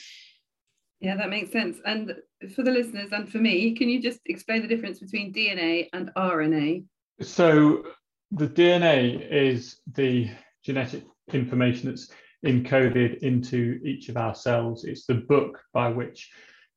Yeah, 1.01 1.17
that 1.17 1.31
makes 1.31 1.51
sense. 1.51 1.79
And 1.85 2.15
for 2.55 2.63
the 2.63 2.71
listeners 2.71 3.11
and 3.13 3.31
for 3.31 3.39
me, 3.39 3.75
can 3.77 3.89
you 3.89 4.01
just 4.01 4.21
explain 4.27 4.63
the 4.63 4.69
difference 4.69 5.01
between 5.01 5.33
DNA 5.33 5.89
and 5.93 6.11
RNA? 6.17 6.85
So, 7.21 7.85
the 8.33 8.49
DNA 8.49 9.31
is 9.31 9.77
the 9.93 10.31
genetic 10.65 11.05
information 11.33 11.91
that's 11.91 12.11
encoded 12.47 13.19
into 13.19 13.79
each 13.85 14.09
of 14.09 14.17
our 14.17 14.35
cells. 14.35 14.85
It's 14.85 15.05
the 15.05 15.15
book 15.15 15.61
by 15.75 15.91
which 15.91 16.31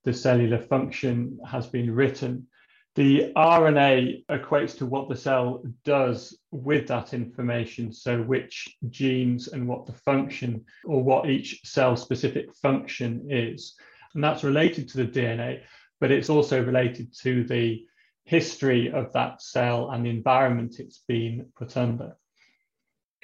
the 0.03 0.13
cellular 0.13 0.59
function 0.59 1.39
has 1.49 1.65
been 1.67 1.93
written. 1.95 2.47
The 2.95 3.31
RNA 3.37 4.25
equates 4.27 4.77
to 4.77 4.85
what 4.85 5.07
the 5.07 5.15
cell 5.15 5.63
does 5.85 6.37
with 6.51 6.87
that 6.87 7.13
information, 7.13 7.91
so 7.93 8.21
which 8.21 8.75
genes 8.89 9.47
and 9.47 9.67
what 9.67 9.85
the 9.85 9.93
function 9.93 10.65
or 10.83 11.03
what 11.03 11.29
each 11.29 11.61
cell 11.63 11.95
specific 11.95 12.53
function 12.55 13.27
is. 13.29 13.75
And 14.13 14.23
that's 14.23 14.43
related 14.43 14.89
to 14.89 14.97
the 14.97 15.07
DNA, 15.07 15.61
but 16.01 16.11
it's 16.11 16.29
also 16.29 16.63
related 16.63 17.13
to 17.21 17.45
the 17.45 17.85
history 18.25 18.91
of 18.91 19.13
that 19.13 19.41
cell 19.41 19.91
and 19.91 20.05
the 20.05 20.09
environment 20.09 20.79
it's 20.79 21.03
been 21.07 21.45
put 21.55 21.77
under. 21.77 22.15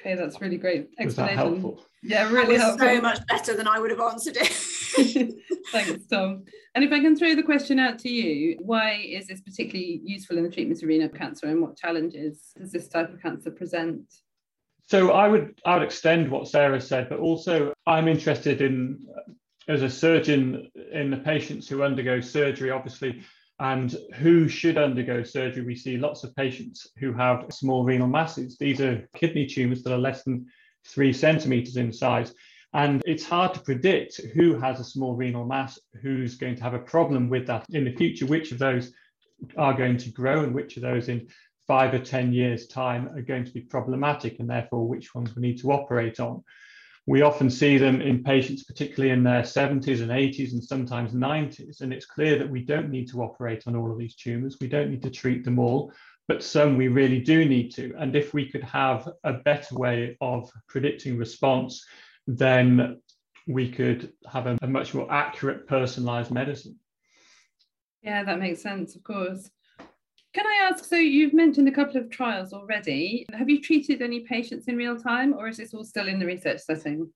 Okay, 0.00 0.14
that's 0.14 0.40
really 0.40 0.56
great 0.56 0.90
explanation. 0.98 1.06
Was 1.06 1.16
that 1.16 1.30
helpful? 1.30 1.84
Yeah, 2.02 2.30
really 2.30 2.56
helpful. 2.56 2.88
So 2.88 3.00
much 3.00 3.20
better 3.28 3.54
than 3.54 3.68
I 3.68 3.78
would 3.78 3.90
have 3.90 4.00
answered 4.00 4.36
it. 4.40 5.34
Thanks, 5.70 6.06
Tom. 6.06 6.44
And 6.74 6.82
if 6.82 6.92
I 6.92 7.00
can 7.00 7.14
throw 7.14 7.34
the 7.34 7.42
question 7.42 7.78
out 7.78 7.98
to 8.00 8.08
you, 8.08 8.58
why 8.60 8.94
is 8.94 9.28
this 9.28 9.40
particularly 9.40 10.00
useful 10.04 10.38
in 10.38 10.44
the 10.44 10.50
treatment 10.50 10.82
arena 10.82 11.04
of 11.04 11.14
cancer 11.14 11.46
and 11.46 11.60
what 11.62 11.76
challenges 11.76 12.52
does 12.58 12.72
this 12.72 12.88
type 12.88 13.12
of 13.12 13.22
cancer 13.22 13.50
present? 13.50 14.12
So 14.88 15.12
I 15.12 15.28
would 15.28 15.60
I 15.64 15.74
would 15.74 15.84
extend 15.84 16.30
what 16.30 16.48
Sarah 16.48 16.80
said, 16.80 17.08
but 17.08 17.20
also 17.20 17.72
I'm 17.86 18.08
interested 18.08 18.60
in 18.60 19.06
as 19.68 19.82
a 19.82 19.90
surgeon 19.90 20.70
in 20.92 21.10
the 21.10 21.18
patients 21.18 21.68
who 21.68 21.84
undergo 21.84 22.20
surgery, 22.20 22.70
obviously 22.70 23.22
and 23.62 23.96
who 24.16 24.48
should 24.48 24.76
undergo 24.76 25.22
surgery. 25.22 25.62
We 25.62 25.76
see 25.76 25.96
lots 25.96 26.24
of 26.24 26.34
patients 26.34 26.88
who 26.98 27.12
have 27.12 27.46
small 27.50 27.84
renal 27.84 28.08
masses. 28.08 28.58
These 28.58 28.80
are 28.80 29.08
kidney 29.14 29.46
tumors 29.46 29.84
that 29.84 29.92
are 29.92 29.98
less 29.98 30.24
than 30.24 30.46
three 30.84 31.12
centimeters 31.12 31.76
in 31.76 31.92
size. 31.92 32.34
And 32.74 33.00
it's 33.06 33.24
hard 33.24 33.54
to 33.54 33.60
predict 33.60 34.20
who 34.34 34.58
has 34.58 34.80
a 34.80 34.84
small 34.84 35.14
renal 35.14 35.46
mass, 35.46 35.78
who's 36.02 36.34
going 36.34 36.56
to 36.56 36.62
have 36.64 36.74
a 36.74 36.80
problem 36.80 37.28
with 37.28 37.46
that 37.46 37.64
in 37.70 37.84
the 37.84 37.94
future, 37.94 38.26
which 38.26 38.50
of 38.50 38.58
those 38.58 38.92
are 39.56 39.74
going 39.74 39.96
to 39.98 40.10
grow 40.10 40.42
and 40.42 40.52
which 40.52 40.76
of 40.76 40.82
those 40.82 41.08
in 41.08 41.28
five 41.68 41.94
or 41.94 42.00
10 42.00 42.32
years' 42.32 42.66
time 42.66 43.10
are 43.14 43.22
going 43.22 43.44
to 43.44 43.52
be 43.52 43.60
problematic, 43.60 44.40
and 44.40 44.50
therefore 44.50 44.88
which 44.88 45.14
ones 45.14 45.36
we 45.36 45.42
need 45.42 45.60
to 45.60 45.70
operate 45.70 46.18
on. 46.18 46.42
We 47.06 47.22
often 47.22 47.50
see 47.50 47.78
them 47.78 48.00
in 48.00 48.22
patients, 48.22 48.62
particularly 48.62 49.12
in 49.12 49.24
their 49.24 49.42
70s 49.42 50.02
and 50.02 50.10
80s 50.10 50.52
and 50.52 50.62
sometimes 50.62 51.12
90s. 51.12 51.80
And 51.80 51.92
it's 51.92 52.06
clear 52.06 52.38
that 52.38 52.48
we 52.48 52.64
don't 52.64 52.90
need 52.90 53.08
to 53.10 53.22
operate 53.22 53.64
on 53.66 53.74
all 53.74 53.90
of 53.90 53.98
these 53.98 54.14
tumors. 54.14 54.58
We 54.60 54.68
don't 54.68 54.90
need 54.90 55.02
to 55.02 55.10
treat 55.10 55.44
them 55.44 55.58
all, 55.58 55.92
but 56.28 56.44
some 56.44 56.76
we 56.76 56.88
really 56.88 57.20
do 57.20 57.44
need 57.44 57.74
to. 57.74 57.92
And 57.98 58.14
if 58.14 58.32
we 58.32 58.48
could 58.48 58.62
have 58.62 59.08
a 59.24 59.32
better 59.32 59.74
way 59.74 60.16
of 60.20 60.48
predicting 60.68 61.18
response, 61.18 61.84
then 62.28 63.00
we 63.48 63.68
could 63.68 64.12
have 64.30 64.46
a, 64.46 64.56
a 64.62 64.68
much 64.68 64.94
more 64.94 65.10
accurate 65.12 65.66
personalized 65.66 66.30
medicine. 66.30 66.78
Yeah, 68.02 68.22
that 68.24 68.38
makes 68.38 68.62
sense, 68.62 68.94
of 68.94 69.02
course. 69.02 69.50
Can 70.34 70.46
I 70.46 70.70
ask? 70.70 70.84
So, 70.84 70.96
you've 70.96 71.34
mentioned 71.34 71.68
a 71.68 71.72
couple 71.72 72.00
of 72.00 72.08
trials 72.08 72.52
already. 72.52 73.26
Have 73.34 73.50
you 73.50 73.60
treated 73.60 74.00
any 74.00 74.20
patients 74.20 74.66
in 74.66 74.76
real 74.76 74.98
time, 74.98 75.34
or 75.34 75.48
is 75.48 75.58
this 75.58 75.74
all 75.74 75.84
still 75.84 76.08
in 76.08 76.18
the 76.18 76.26
research 76.26 76.60
setting? 76.60 77.10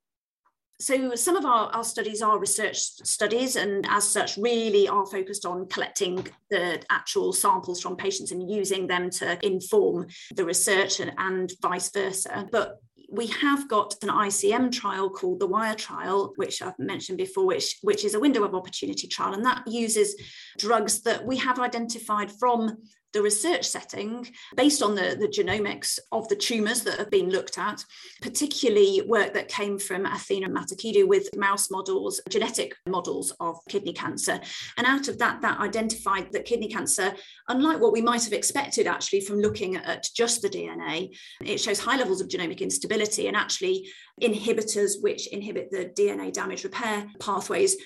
So, 0.79 1.15
some 1.15 1.37
of 1.37 1.47
our, 1.47 1.71
our 1.71 1.85
studies 1.85 2.21
are 2.21 2.39
research 2.39 2.77
studies, 2.77 3.57
and 3.57 3.87
as 3.89 4.07
such, 4.07 4.37
really 4.37 4.87
are 4.87 5.07
focused 5.07 5.47
on 5.47 5.67
collecting 5.69 6.27
the 6.51 6.83
actual 6.91 7.33
samples 7.33 7.81
from 7.81 7.97
patients 7.97 8.33
and 8.33 8.51
using 8.51 8.87
them 8.87 9.09
to 9.11 9.45
inform 9.47 10.09
the 10.35 10.45
research 10.45 11.01
and, 11.01 11.13
and 11.17 11.53
vice 11.63 11.91
versa. 11.91 12.47
But 12.53 12.81
we 13.11 13.29
have 13.29 13.69
got 13.69 13.95
an 14.03 14.09
ICM 14.09 14.73
trial 14.73 15.09
called 15.09 15.41
the 15.41 15.47
WIRE 15.47 15.77
trial, 15.77 16.33
which 16.37 16.61
I've 16.61 16.79
mentioned 16.79 17.19
before, 17.19 17.47
which, 17.47 17.79
which 17.83 18.05
is 18.05 18.15
a 18.15 18.21
window 18.21 18.45
of 18.45 18.55
opportunity 18.55 19.07
trial. 19.07 19.33
And 19.33 19.45
that 19.45 19.67
uses 19.67 20.17
drugs 20.59 21.03
that 21.03 21.25
we 21.25 21.37
have 21.39 21.59
identified 21.59 22.31
from 22.33 22.77
the 23.17 23.23
research 23.23 23.65
setting 23.67 24.29
based 24.57 24.83
on 24.83 24.95
the, 24.95 25.17
the 25.19 25.27
genomics 25.27 25.99
of 26.13 26.29
the 26.29 26.37
tumours 26.37 26.83
that 26.83 26.99
have 26.99 27.11
been 27.11 27.31
looked 27.31 27.57
at, 27.57 27.83
particularly 28.21 29.03
work 29.07 29.33
that 29.33 29.49
came 29.49 29.79
from 29.79 30.05
Athena 30.05 30.51
Matakidou 30.51 31.09
with 31.09 31.35
mouse 31.35 31.71
models, 31.71 32.21
genetic 32.29 32.75
models 32.87 33.33
of 33.41 33.57
kidney 33.71 33.95
cancer. 33.95 34.39
And 34.77 34.87
out 34.87 35.09
of 35.09 35.17
that, 35.19 35.41
that 35.41 35.61
identified 35.61 36.31
that 36.33 36.45
kidney 36.45 36.69
cancer, 36.69 37.15
unlike 37.49 37.81
what 37.81 37.95
we 37.95 38.03
might 38.03 38.25
have 38.25 38.35
expected 38.35 38.87
actually 38.87 39.23
from 39.23 39.41
looking 39.41 39.77
at 39.77 40.07
just 40.15 40.43
the 40.43 40.51
DNA, 40.51 41.17
it 41.43 41.59
shows 41.59 41.81
high 41.81 41.97
levels 41.97 42.21
of 42.21 42.29
genomic 42.29 42.61
instability 42.61 43.29
and 43.29 43.37
actually 43.37 43.89
inhibitors 44.23 45.01
which 45.01 45.27
inhibit 45.29 45.71
the 45.71 45.87
DNA 45.99 46.31
damage 46.31 46.65
repair 46.65 47.07
pathways 47.19 47.77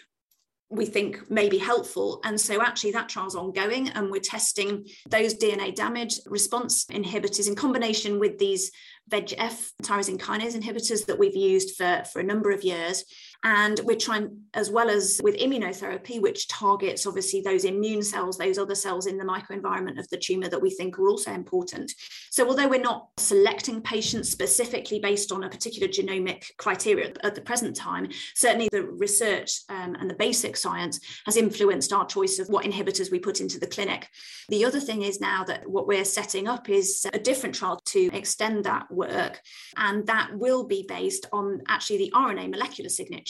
we 0.70 0.86
think 0.86 1.28
may 1.28 1.48
be 1.48 1.58
helpful. 1.58 2.20
And 2.24 2.40
so 2.40 2.62
actually 2.62 2.92
that 2.92 3.08
trial's 3.08 3.34
ongoing 3.34 3.88
and 3.88 4.08
we're 4.08 4.20
testing 4.20 4.86
those 5.08 5.34
DNA 5.34 5.74
damage 5.74 6.20
response 6.26 6.84
inhibitors 6.86 7.48
in 7.48 7.56
combination 7.56 8.20
with 8.20 8.38
these 8.38 8.70
VEGF 9.10 9.72
tyrosine 9.82 10.18
kinase 10.18 10.56
inhibitors 10.56 11.06
that 11.06 11.18
we've 11.18 11.36
used 11.36 11.76
for, 11.76 12.04
for 12.04 12.20
a 12.20 12.24
number 12.24 12.52
of 12.52 12.62
years. 12.62 13.04
And 13.42 13.80
we're 13.84 13.96
trying, 13.96 14.42
as 14.52 14.70
well 14.70 14.90
as 14.90 15.18
with 15.22 15.38
immunotherapy, 15.38 16.20
which 16.20 16.46
targets 16.48 17.06
obviously 17.06 17.40
those 17.40 17.64
immune 17.64 18.02
cells, 18.02 18.36
those 18.36 18.58
other 18.58 18.74
cells 18.74 19.06
in 19.06 19.16
the 19.16 19.24
microenvironment 19.24 19.98
of 19.98 20.06
the 20.10 20.18
tumor 20.18 20.48
that 20.48 20.60
we 20.60 20.68
think 20.68 20.98
are 20.98 21.08
also 21.08 21.32
important. 21.32 21.90
So, 22.30 22.46
although 22.46 22.68
we're 22.68 22.80
not 22.80 23.08
selecting 23.16 23.80
patients 23.80 24.28
specifically 24.28 24.98
based 25.00 25.32
on 25.32 25.44
a 25.44 25.48
particular 25.48 25.88
genomic 25.88 26.44
criteria 26.58 27.14
at 27.22 27.34
the 27.34 27.40
present 27.40 27.74
time, 27.74 28.10
certainly 28.34 28.68
the 28.70 28.84
research 28.84 29.60
um, 29.70 29.96
and 29.98 30.10
the 30.10 30.14
basic 30.14 30.56
science 30.56 31.00
has 31.24 31.38
influenced 31.38 31.94
our 31.94 32.04
choice 32.04 32.38
of 32.38 32.48
what 32.50 32.66
inhibitors 32.66 33.10
we 33.10 33.18
put 33.18 33.40
into 33.40 33.58
the 33.58 33.66
clinic. 33.66 34.08
The 34.50 34.66
other 34.66 34.80
thing 34.80 35.02
is 35.02 35.18
now 35.18 35.44
that 35.44 35.68
what 35.68 35.86
we're 35.86 36.04
setting 36.04 36.46
up 36.46 36.68
is 36.68 37.06
a 37.14 37.18
different 37.18 37.54
trial 37.54 37.80
to 37.86 38.10
extend 38.12 38.64
that 38.64 38.90
work, 38.90 39.40
and 39.78 40.06
that 40.08 40.30
will 40.34 40.66
be 40.66 40.84
based 40.86 41.26
on 41.32 41.62
actually 41.68 41.98
the 41.98 42.12
RNA 42.14 42.50
molecular 42.50 42.90
signature 42.90 43.29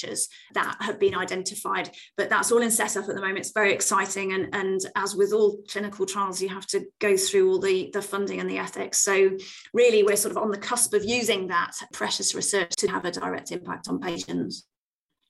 that 0.54 0.76
have 0.80 0.98
been 0.98 1.14
identified. 1.14 1.90
But 2.16 2.30
that's 2.30 2.52
all 2.52 2.62
in 2.62 2.70
setup 2.70 3.08
at 3.08 3.14
the 3.14 3.20
moment. 3.20 3.38
It's 3.38 3.52
very 3.52 3.72
exciting. 3.72 4.32
And, 4.32 4.54
and 4.54 4.80
as 4.96 5.14
with 5.14 5.32
all 5.32 5.62
clinical 5.68 6.06
trials, 6.06 6.40
you 6.42 6.48
have 6.48 6.66
to 6.68 6.86
go 7.00 7.16
through 7.16 7.50
all 7.50 7.58
the, 7.58 7.90
the 7.92 8.02
funding 8.02 8.40
and 8.40 8.48
the 8.48 8.58
ethics. 8.58 8.98
So 8.98 9.36
really, 9.72 10.02
we're 10.02 10.16
sort 10.16 10.36
of 10.36 10.42
on 10.42 10.50
the 10.50 10.58
cusp 10.58 10.94
of 10.94 11.04
using 11.04 11.48
that 11.48 11.72
precious 11.92 12.34
research 12.34 12.76
to 12.76 12.88
have 12.88 13.04
a 13.04 13.10
direct 13.10 13.52
impact 13.52 13.88
on 13.88 14.00
patients. 14.00 14.66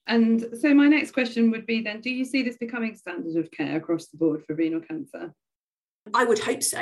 And 0.07 0.45
so 0.59 0.73
my 0.73 0.87
next 0.87 1.11
question 1.11 1.51
would 1.51 1.65
be 1.65 1.81
then, 1.81 2.01
do 2.01 2.09
you 2.09 2.25
see 2.25 2.41
this 2.41 2.57
becoming 2.57 2.95
standard 2.95 3.35
of 3.35 3.51
care 3.51 3.77
across 3.77 4.07
the 4.07 4.17
board 4.17 4.43
for 4.45 4.55
renal 4.55 4.81
cancer? 4.81 5.33
I 6.13 6.23
would 6.23 6.39
hope 6.39 6.63
so. 6.63 6.81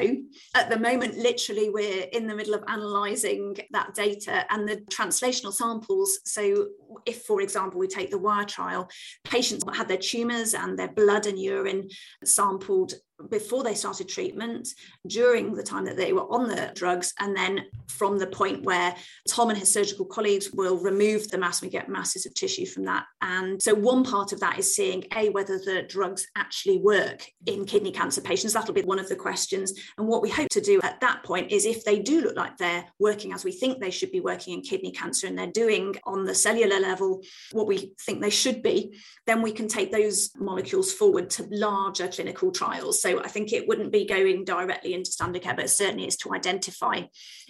At 0.55 0.69
the 0.69 0.79
moment, 0.79 1.17
literally, 1.17 1.69
we're 1.69 2.05
in 2.13 2.25
the 2.25 2.35
middle 2.35 2.53
of 2.53 2.63
analysing 2.67 3.57
that 3.71 3.93
data 3.93 4.45
and 4.49 4.67
the 4.67 4.77
translational 4.89 5.53
samples. 5.53 6.19
So, 6.25 6.67
if, 7.05 7.23
for 7.23 7.41
example, 7.41 7.79
we 7.79 7.88
take 7.88 8.11
the 8.11 8.17
wire 8.17 8.45
trial, 8.45 8.89
patients 9.25 9.65
had 9.75 9.89
their 9.89 9.97
tumours 9.97 10.53
and 10.53 10.79
their 10.79 10.93
blood 10.93 11.25
and 11.25 11.38
urine 11.38 11.89
sampled 12.23 12.93
before 13.29 13.63
they 13.63 13.73
started 13.73 14.07
treatment, 14.07 14.69
during 15.07 15.53
the 15.53 15.63
time 15.63 15.85
that 15.85 15.97
they 15.97 16.13
were 16.13 16.31
on 16.31 16.47
the 16.47 16.71
drugs, 16.75 17.13
and 17.19 17.35
then 17.35 17.65
from 17.88 18.17
the 18.17 18.27
point 18.27 18.63
where 18.63 18.95
Tom 19.27 19.49
and 19.49 19.59
his 19.59 19.73
surgical 19.73 20.05
colleagues 20.05 20.51
will 20.51 20.77
remove 20.77 21.29
the 21.29 21.38
mass, 21.38 21.61
we 21.61 21.69
get 21.69 21.89
masses 21.89 22.25
of 22.25 22.33
tissue 22.33 22.65
from 22.65 22.85
that. 22.85 23.05
And 23.21 23.61
so, 23.61 23.73
one 23.73 24.03
part 24.03 24.31
of 24.31 24.39
that 24.39 24.57
is 24.57 24.73
seeing 24.73 25.05
A, 25.15 25.29
whether 25.29 25.57
the 25.57 25.83
drugs 25.88 26.27
actually 26.35 26.77
work 26.77 27.25
in 27.45 27.65
kidney 27.65 27.91
cancer 27.91 28.21
patients. 28.21 28.53
That'll 28.53 28.73
be 28.73 28.81
one 28.81 28.99
of 28.99 29.09
the 29.09 29.15
questions. 29.15 29.73
And 29.97 30.07
what 30.07 30.21
we 30.21 30.29
hope 30.29 30.49
to 30.49 30.61
do 30.61 30.79
at 30.83 31.01
that 31.01 31.23
point 31.23 31.51
is 31.51 31.65
if 31.65 31.83
they 31.83 31.99
do 31.99 32.21
look 32.21 32.35
like 32.35 32.57
they're 32.57 32.85
working 32.99 33.33
as 33.33 33.43
we 33.43 33.51
think 33.51 33.79
they 33.79 33.91
should 33.91 34.11
be 34.11 34.19
working 34.19 34.53
in 34.53 34.61
kidney 34.61 34.91
cancer 34.91 35.27
and 35.27 35.38
they're 35.38 35.47
doing 35.47 35.95
on 36.05 36.25
the 36.25 36.35
cellular 36.35 36.79
level 36.79 37.21
what 37.51 37.67
we 37.67 37.93
think 38.01 38.21
they 38.21 38.29
should 38.29 38.61
be, 38.61 38.97
then 39.25 39.41
we 39.41 39.51
can 39.51 39.67
take 39.67 39.91
those 39.91 40.31
molecules 40.38 40.93
forward 40.93 41.29
to 41.29 41.47
larger 41.51 42.07
clinical 42.07 42.51
trials. 42.51 43.01
So 43.01 43.08
so 43.09 43.21
I 43.23 43.27
think 43.27 43.53
it 43.53 43.67
wouldn't 43.67 43.91
be 43.91 44.05
going 44.05 44.45
directly 44.45 44.93
into 44.93 45.11
standard 45.11 45.41
care, 45.41 45.55
but 45.55 45.69
certainly 45.69 46.07
is 46.07 46.17
to 46.17 46.33
identify 46.33 47.01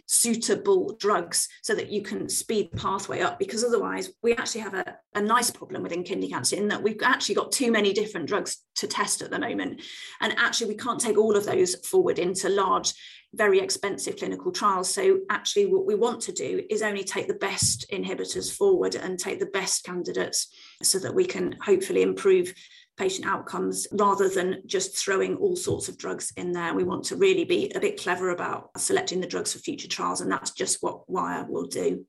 suitable 0.05 0.95
drugs 0.99 1.47
so 1.61 1.75
that 1.75 1.91
you 1.91 2.01
can 2.01 2.29
speed 2.29 2.69
the 2.71 2.77
pathway 2.77 3.21
up 3.21 3.37
because 3.37 3.63
otherwise 3.63 4.09
we 4.23 4.35
actually 4.35 4.61
have 4.61 4.73
a, 4.73 4.97
a 5.15 5.21
nice 5.21 5.51
problem 5.51 5.83
within 5.83 6.03
kidney 6.03 6.29
cancer 6.29 6.55
in 6.55 6.67
that 6.67 6.81
we've 6.81 7.01
actually 7.03 7.35
got 7.35 7.51
too 7.51 7.71
many 7.71 7.93
different 7.93 8.27
drugs 8.27 8.63
to 8.75 8.87
test 8.87 9.21
at 9.21 9.29
the 9.29 9.39
moment. 9.39 9.81
And 10.21 10.33
actually 10.37 10.67
we 10.67 10.77
can't 10.77 10.99
take 10.99 11.17
all 11.17 11.35
of 11.35 11.45
those 11.45 11.75
forward 11.87 12.19
into 12.19 12.49
large 12.49 12.93
very 13.33 13.59
expensive 13.59 14.17
clinical 14.17 14.51
trials. 14.51 14.91
So 14.91 15.19
actually 15.29 15.67
what 15.67 15.85
we 15.85 15.93
want 15.93 16.21
to 16.21 16.31
do 16.31 16.63
is 16.69 16.81
only 16.81 17.03
take 17.03 17.27
the 17.27 17.35
best 17.35 17.85
inhibitors 17.91 18.51
forward 18.51 18.95
and 18.95 19.19
take 19.19 19.39
the 19.39 19.45
best 19.47 19.83
candidates 19.83 20.47
so 20.81 20.97
that 20.99 21.13
we 21.13 21.25
can 21.25 21.55
hopefully 21.61 22.01
improve 22.01 22.53
patient 22.99 23.25
outcomes 23.25 23.87
rather 23.93 24.27
than 24.27 24.61
just 24.65 24.97
throwing 24.97 25.37
all 25.37 25.55
sorts 25.55 25.87
of 25.87 25.97
drugs 25.97 26.33
in 26.35 26.51
there. 26.51 26.73
We 26.73 26.83
want 26.83 27.05
to 27.05 27.15
really 27.15 27.45
be 27.45 27.71
a 27.73 27.79
bit 27.79 27.99
clever 27.99 28.31
about 28.31 28.69
selecting 28.77 29.21
the 29.21 29.27
drugs 29.27 29.53
for 29.53 29.59
future 29.59 29.87
trials, 29.87 30.19
and 30.19 30.29
that's 30.29 30.51
just 30.51 30.83
what 30.83 31.09
Wire 31.09 31.45
will 31.47 31.65
do. 31.65 32.05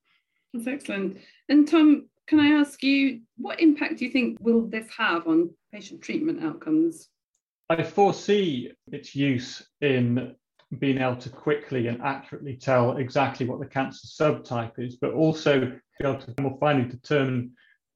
That's 0.52 0.66
excellent. 0.66 1.18
And 1.49 1.66
Tom, 1.66 2.09
can 2.26 2.40
I 2.40 2.49
ask 2.61 2.82
you, 2.82 3.20
what 3.38 3.61
impact 3.61 3.99
do 3.99 4.04
you 4.04 4.11
think 4.11 4.38
will 4.40 4.66
this 4.66 4.88
have 4.99 5.28
on 5.28 5.50
patient 5.73 6.02
treatment 6.02 6.42
outcomes? 6.42 7.09
I 7.68 7.85
foresee 7.85 8.73
its 8.90 9.14
use 9.14 9.62
in 9.80 10.35
being 10.80 10.99
able 10.99 11.16
to 11.16 11.30
quickly 11.30 11.87
and 11.87 12.02
accurately 12.02 12.56
tell 12.56 12.97
exactly 12.97 13.47
what 13.47 13.61
the 13.61 13.66
cancer 13.66 14.09
subtype 14.09 14.78
is, 14.78 14.97
but 14.97 15.12
also 15.12 15.61
be 15.61 16.09
able 16.09 16.18
to 16.18 16.35
more 16.42 16.56
finally 16.59 16.88
determine 16.88 17.52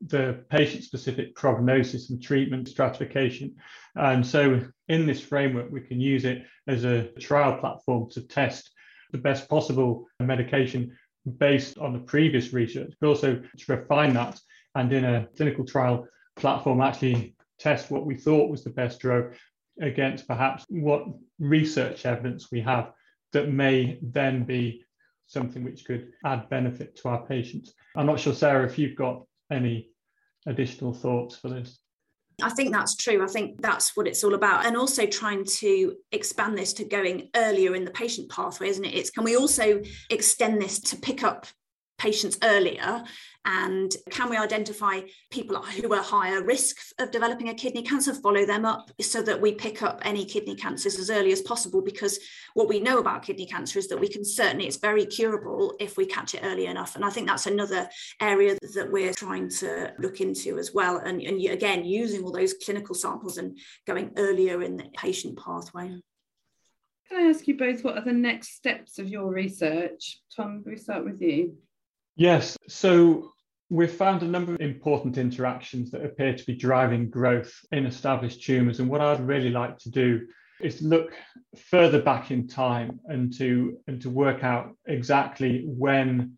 the 0.06 0.44
patient 0.50 0.84
specific 0.84 1.34
prognosis 1.34 2.10
and 2.10 2.22
treatment 2.22 2.68
stratification. 2.68 3.54
And 3.96 4.26
so, 4.26 4.60
in 4.88 5.06
this 5.06 5.20
framework, 5.20 5.70
we 5.70 5.80
can 5.80 6.00
use 6.00 6.24
it 6.24 6.44
as 6.66 6.84
a 6.84 7.04
trial 7.20 7.58
platform 7.58 8.10
to 8.10 8.20
test 8.20 8.70
the 9.12 9.18
best 9.18 9.48
possible 9.48 10.06
medication 10.20 10.96
based 11.38 11.78
on 11.78 11.92
the 11.92 12.00
previous 12.00 12.52
research, 12.52 12.92
but 13.00 13.08
also 13.08 13.36
to 13.36 13.72
refine 13.72 14.14
that 14.14 14.38
and 14.74 14.92
in 14.92 15.04
a 15.04 15.26
clinical 15.36 15.64
trial 15.64 16.06
platform 16.36 16.80
actually 16.80 17.34
test 17.58 17.90
what 17.90 18.04
we 18.04 18.16
thought 18.16 18.50
was 18.50 18.64
the 18.64 18.70
best 18.70 19.00
drug 19.00 19.34
against 19.80 20.26
perhaps 20.26 20.64
what 20.68 21.04
research 21.38 22.06
evidence 22.06 22.50
we 22.50 22.60
have 22.60 22.92
that 23.32 23.50
may 23.50 23.98
then 24.02 24.44
be 24.44 24.84
something 25.26 25.64
which 25.64 25.84
could 25.84 26.12
add 26.24 26.48
benefit 26.48 26.96
to 26.96 27.08
our 27.08 27.24
patients. 27.26 27.72
I'm 27.96 28.06
not 28.06 28.20
sure, 28.20 28.34
Sarah, 28.34 28.66
if 28.66 28.78
you've 28.78 28.96
got 28.96 29.24
any 29.50 29.90
additional 30.46 30.92
thoughts 30.92 31.36
for 31.36 31.48
this? 31.48 31.78
I 32.42 32.50
think 32.50 32.72
that's 32.72 32.96
true. 32.96 33.22
I 33.22 33.28
think 33.28 33.60
that's 33.62 33.96
what 33.96 34.08
it's 34.08 34.24
all 34.24 34.34
about. 34.34 34.66
And 34.66 34.76
also 34.76 35.06
trying 35.06 35.44
to 35.44 35.94
expand 36.10 36.58
this 36.58 36.72
to 36.74 36.84
going 36.84 37.30
earlier 37.36 37.74
in 37.74 37.84
the 37.84 37.90
patient 37.92 38.28
pathway, 38.30 38.68
isn't 38.68 38.84
it? 38.84 38.94
It's 38.94 39.10
can 39.10 39.24
we 39.24 39.36
also 39.36 39.80
extend 40.10 40.60
this 40.60 40.80
to 40.80 40.96
pick 40.96 41.22
up 41.22 41.46
patients 41.98 42.38
earlier? 42.42 43.02
And 43.44 43.94
can 44.10 44.30
we 44.30 44.36
identify 44.36 45.02
people 45.30 45.60
who 45.62 45.92
are 45.92 46.02
higher 46.02 46.42
risk 46.42 46.76
of 46.98 47.10
developing 47.10 47.50
a 47.50 47.54
kidney 47.54 47.82
cancer 47.82 48.14
follow 48.14 48.46
them 48.46 48.64
up 48.64 48.90
so 49.00 49.20
that 49.22 49.40
we 49.40 49.52
pick 49.52 49.82
up 49.82 50.00
any 50.02 50.24
kidney 50.24 50.54
cancers 50.54 50.98
as 50.98 51.10
early 51.10 51.32
as 51.32 51.42
possible? 51.42 51.82
Because 51.82 52.18
what 52.54 52.68
we 52.68 52.80
know 52.80 52.98
about 52.98 53.22
kidney 53.22 53.46
cancer 53.46 53.78
is 53.78 53.88
that 53.88 54.00
we 54.00 54.08
can 54.08 54.24
certainly 54.24 54.66
it's 54.66 54.78
very 54.78 55.04
curable 55.04 55.74
if 55.78 55.96
we 55.96 56.06
catch 56.06 56.34
it 56.34 56.40
early 56.42 56.66
enough. 56.66 56.96
And 56.96 57.04
i 57.04 57.10
think 57.10 57.26
that's 57.26 57.46
another 57.46 57.88
area 58.20 58.56
that 58.74 58.90
we're 58.90 59.12
trying 59.12 59.50
to 59.50 59.92
look 59.98 60.20
into 60.20 60.58
as 60.58 60.72
well. 60.72 60.98
And, 60.98 61.20
and 61.20 61.44
again 61.46 61.84
using 61.84 62.22
all 62.24 62.32
those 62.32 62.54
clinical 62.54 62.94
samples 62.94 63.36
and 63.36 63.58
going 63.86 64.12
earlier 64.16 64.62
in 64.62 64.76
the 64.76 64.84
patient 64.96 65.38
pathway. 65.38 66.00
Can 67.08 67.26
I 67.26 67.28
ask 67.28 67.46
you 67.46 67.56
both 67.56 67.84
what 67.84 67.98
are 67.98 68.04
the 68.04 68.12
next 68.12 68.54
steps 68.54 68.98
of 68.98 69.08
your 69.08 69.30
research? 69.30 70.20
Tom, 70.34 70.62
we 70.64 70.76
start 70.76 71.04
with 71.04 71.20
you. 71.20 71.56
Yes. 72.16 72.56
So 72.68 73.30
we've 73.70 73.90
found 73.90 74.22
a 74.22 74.26
number 74.26 74.54
of 74.54 74.60
important 74.60 75.18
interactions 75.18 75.90
that 75.90 76.04
appear 76.04 76.34
to 76.34 76.46
be 76.46 76.54
driving 76.54 77.10
growth 77.10 77.52
in 77.72 77.86
established 77.86 78.42
tumours. 78.42 78.78
And 78.78 78.88
what 78.88 79.00
I'd 79.00 79.26
really 79.26 79.50
like 79.50 79.78
to 79.78 79.90
do 79.90 80.26
is 80.60 80.80
look 80.80 81.12
further 81.70 82.00
back 82.00 82.30
in 82.30 82.46
time 82.46 83.00
and 83.06 83.36
to 83.38 83.76
and 83.88 84.00
to 84.00 84.10
work 84.10 84.44
out 84.44 84.76
exactly 84.86 85.64
when 85.66 86.34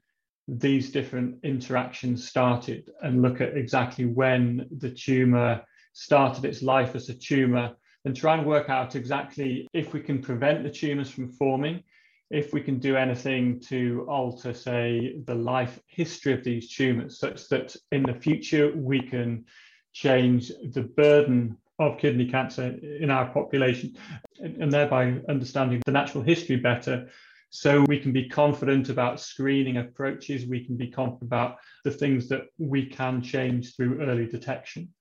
these 0.49 0.91
different 0.91 1.37
interactions 1.43 2.27
started 2.27 2.89
and 3.03 3.21
look 3.21 3.41
at 3.41 3.57
exactly 3.57 4.07
when 4.07 4.67
the 4.79 4.91
tumor 4.91 5.63
started 5.93 6.45
its 6.45 6.63
life 6.63 6.95
as 6.95 7.09
a 7.09 7.15
tumor 7.15 7.75
and 8.05 8.17
try 8.17 8.37
and 8.37 8.47
work 8.47 8.71
out 8.71 8.95
exactly 8.95 9.69
if 9.75 9.93
we 9.93 10.01
can 10.01 10.23
prevent 10.23 10.63
the 10.63 10.71
tumors 10.71 11.11
from 11.11 11.29
forming 11.33 11.83
if 12.31 12.53
we 12.53 12.61
can 12.61 12.79
do 12.79 12.97
anything 12.97 13.61
to 13.61 14.05
alter, 14.09 14.53
say, 14.53 15.17
the 15.27 15.35
life 15.35 15.79
history 15.87 16.33
of 16.33 16.43
these 16.43 16.75
tumors, 16.75 17.19
such 17.19 17.49
that 17.49 17.77
in 17.93 18.03
the 18.03 18.15
future 18.15 18.73
we 18.75 19.01
can 19.01 19.45
change 19.93 20.51
the 20.73 20.83
burden 20.83 21.57
of 21.79 21.99
kidney 21.99 22.27
cancer 22.27 22.75
in 23.01 23.11
our 23.11 23.27
population 23.27 23.97
and 24.41 24.73
thereby 24.73 25.21
understanding 25.29 25.83
the 25.85 25.93
natural 25.93 26.25
history 26.25 26.57
better. 26.57 27.09
So 27.51 27.83
we 27.83 28.01
can 28.01 28.13
be 28.13 28.29
confident 28.29 28.89
about 28.89 29.21
screening 29.21 29.77
approaches, 29.77 30.47
we 30.47 30.65
can 30.65 30.77
be 30.77 30.91
confident 30.91 31.23
about 31.23 31.59
the 31.85 31.91
things 31.91 32.29
that 32.29 32.47
we 32.59 32.87
can 32.87 33.23
change 33.23 33.77
through 33.77 34.03
early 34.03 34.27
detection. 34.27 34.93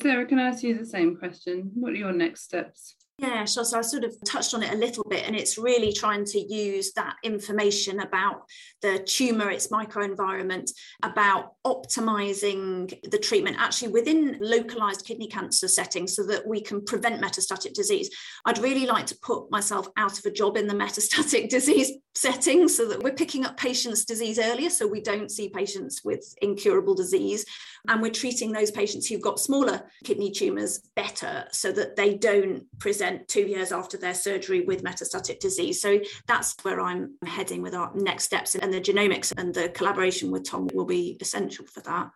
Sarah, 0.00 0.26
can 0.26 0.38
I 0.38 0.48
ask 0.48 0.62
you 0.62 0.76
the 0.76 0.86
same 0.86 1.16
question? 1.16 1.70
What 1.74 1.92
are 1.92 1.96
your 1.96 2.12
next 2.12 2.42
steps? 2.42 2.96
Yeah, 3.20 3.44
sure. 3.46 3.64
So 3.64 3.78
I 3.78 3.82
sort 3.82 4.04
of 4.04 4.14
touched 4.24 4.54
on 4.54 4.62
it 4.62 4.72
a 4.72 4.76
little 4.76 5.02
bit, 5.02 5.26
and 5.26 5.34
it's 5.34 5.58
really 5.58 5.92
trying 5.92 6.24
to 6.26 6.38
use 6.38 6.92
that 6.92 7.16
information 7.24 7.98
about 7.98 8.44
the 8.80 9.00
tumor, 9.00 9.50
its 9.50 9.68
microenvironment, 9.68 10.70
about 11.02 11.54
optimizing 11.66 12.96
the 13.10 13.18
treatment 13.18 13.56
actually 13.58 13.88
within 13.88 14.38
localized 14.40 15.04
kidney 15.04 15.26
cancer 15.26 15.66
settings 15.66 16.14
so 16.14 16.24
that 16.26 16.46
we 16.46 16.60
can 16.60 16.84
prevent 16.84 17.20
metastatic 17.20 17.72
disease. 17.72 18.08
I'd 18.46 18.58
really 18.58 18.86
like 18.86 19.06
to 19.06 19.18
put 19.20 19.50
myself 19.50 19.88
out 19.96 20.16
of 20.16 20.24
a 20.24 20.30
job 20.30 20.56
in 20.56 20.68
the 20.68 20.74
metastatic 20.74 21.48
disease 21.48 21.90
setting 22.14 22.68
so 22.68 22.86
that 22.88 23.02
we're 23.02 23.12
picking 23.12 23.44
up 23.44 23.56
patients' 23.56 24.04
disease 24.04 24.38
earlier 24.38 24.70
so 24.70 24.86
we 24.86 25.00
don't 25.00 25.30
see 25.30 25.48
patients 25.48 26.02
with 26.04 26.34
incurable 26.40 26.94
disease. 26.94 27.44
And 27.88 28.02
we're 28.02 28.10
treating 28.10 28.52
those 28.52 28.70
patients 28.70 29.06
who've 29.06 29.20
got 29.20 29.40
smaller 29.40 29.88
kidney 30.04 30.30
tumors 30.30 30.80
better 30.94 31.46
so 31.52 31.72
that 31.72 31.96
they 31.96 32.14
don't 32.14 32.64
present 32.78 33.07
two 33.28 33.42
years 33.42 33.72
after 33.72 33.96
their 33.96 34.14
surgery 34.14 34.62
with 34.62 34.82
metastatic 34.82 35.40
disease. 35.40 35.80
So 35.80 36.00
that's 36.26 36.54
where 36.62 36.80
I'm 36.80 37.16
heading 37.24 37.62
with 37.62 37.74
our 37.74 37.90
next 37.94 38.24
steps. 38.24 38.54
And 38.54 38.72
the 38.72 38.80
genomics 38.80 39.32
and 39.36 39.54
the 39.54 39.68
collaboration 39.70 40.30
with 40.30 40.48
Tom 40.48 40.68
will 40.74 40.86
be 40.86 41.16
essential 41.20 41.66
for 41.66 41.80
that. 41.80 42.10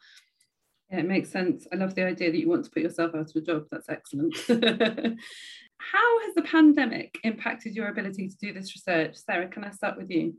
Yeah, 0.91 0.99
it 0.99 1.09
makes 1.09 1.31
sense. 1.31 1.67
I 1.73 1.77
love 1.77 1.95
the 1.95 2.05
idea 2.05 2.31
that 2.31 2.39
you 2.39 2.49
want 2.49 2.65
to 2.65 2.71
put 2.71 2.83
yourself 2.83 3.15
out 3.15 3.31
of 3.31 3.37
a 3.37 3.41
job. 3.41 3.65
That's 3.71 3.89
excellent. 3.89 4.37
How 5.79 6.21
has 6.21 6.35
the 6.35 6.43
pandemic 6.43 7.19
impacted 7.25 7.75
your 7.75 7.89
ability 7.89 8.29
to 8.29 8.37
do 8.37 8.53
this 8.53 8.75
research? 8.77 9.17
Sarah, 9.17 9.49
can 9.49 9.65
I 9.65 9.71
start 9.71 9.97
with 9.97 10.11
you? 10.11 10.35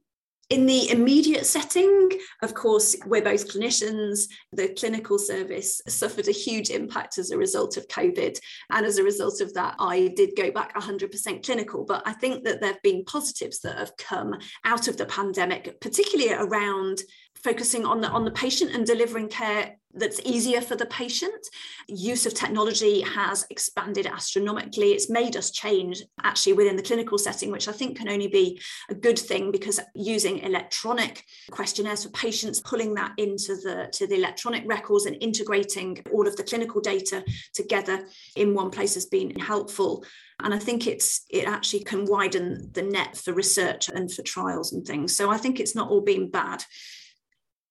In 0.50 0.66
the 0.66 0.90
immediate 0.92 1.46
setting, 1.46 2.10
of 2.42 2.54
course, 2.54 2.96
we're 3.06 3.24
both 3.24 3.52
clinicians. 3.52 4.28
The 4.52 4.70
clinical 4.78 5.18
service 5.18 5.82
suffered 5.88 6.28
a 6.28 6.32
huge 6.32 6.70
impact 6.70 7.18
as 7.18 7.32
a 7.32 7.38
result 7.38 7.78
of 7.78 7.88
COVID. 7.88 8.38
And 8.70 8.86
as 8.86 8.98
a 8.98 9.04
result 9.04 9.42
of 9.42 9.54
that, 9.54 9.76
I 9.80 10.14
did 10.16 10.36
go 10.36 10.52
back 10.52 10.76
100% 10.76 11.46
clinical. 11.46 11.86
But 11.86 12.04
I 12.06 12.14
think 12.14 12.44
that 12.44 12.60
there 12.60 12.74
have 12.74 12.82
been 12.84 13.06
positives 13.06 13.62
that 13.62 13.78
have 13.78 13.96
come 13.98 14.36
out 14.66 14.88
of 14.88 14.98
the 14.98 15.06
pandemic, 15.06 15.80
particularly 15.80 16.34
around 16.34 17.02
focusing 17.44 17.86
on 17.86 18.02
the 18.02 18.10
on 18.10 18.26
the 18.26 18.32
patient 18.32 18.72
and 18.74 18.86
delivering 18.86 19.28
care 19.28 19.78
that's 19.94 20.20
easier 20.26 20.62
for 20.62 20.76
the 20.76 20.86
patient. 20.88 21.48
Use 21.88 22.26
of 22.26 22.34
technology 22.34 23.02
has 23.02 23.46
expanded 23.50 24.08
astronomically. 24.08 24.92
It's 24.92 25.10
made 25.10 25.36
us 25.36 25.52
change 25.52 26.02
actually 26.24 26.54
within 26.54 26.76
the 26.76 26.82
clinical 26.82 27.18
setting, 27.18 27.52
which 27.52 27.68
I 27.68 27.72
think 27.72 27.98
can 27.98 28.10
only 28.10 28.28
be 28.28 28.60
a 28.90 28.96
good 28.96 29.20
thing 29.20 29.52
because 29.52 29.80
using 29.94 30.40
electronic 30.40 31.26
questionnaires 31.52 32.04
for 32.04 32.10
patients, 32.10 32.60
pulling 32.62 32.96
that 32.96 33.14
into 33.18 33.56
the 33.56 33.90
to 33.94 34.08
the 34.08 34.16
electronic 34.16 34.64
records 34.66 35.06
and 35.06 35.16
integrating 35.22 36.04
all 36.12 36.28
of 36.28 36.36
the 36.36 36.44
clinical 36.44 36.82
data 36.82 37.24
together 37.54 38.06
in 38.36 38.54
one 38.54 38.72
place 38.72 38.96
has 38.96 39.06
been 39.06 39.38
helpful. 39.40 40.04
And 40.40 40.54
I 40.54 40.60
think 40.60 40.88
it's 40.88 41.26
it 41.30 41.48
actually 41.48 41.84
can 41.84 42.06
widen 42.06 42.72
the 42.74 42.82
net 42.82 43.16
for 43.16 43.34
research 43.34 43.90
and 43.90 44.12
for 44.12 44.24
trials 44.24 44.74
and 44.74 44.86
things. 44.86 45.16
So 45.16 45.30
I 45.30 45.38
think 45.38 45.60
it's 45.60 45.76
not 45.76 45.90
all 45.90 46.02
been 46.02 46.32
bad. 46.32 46.64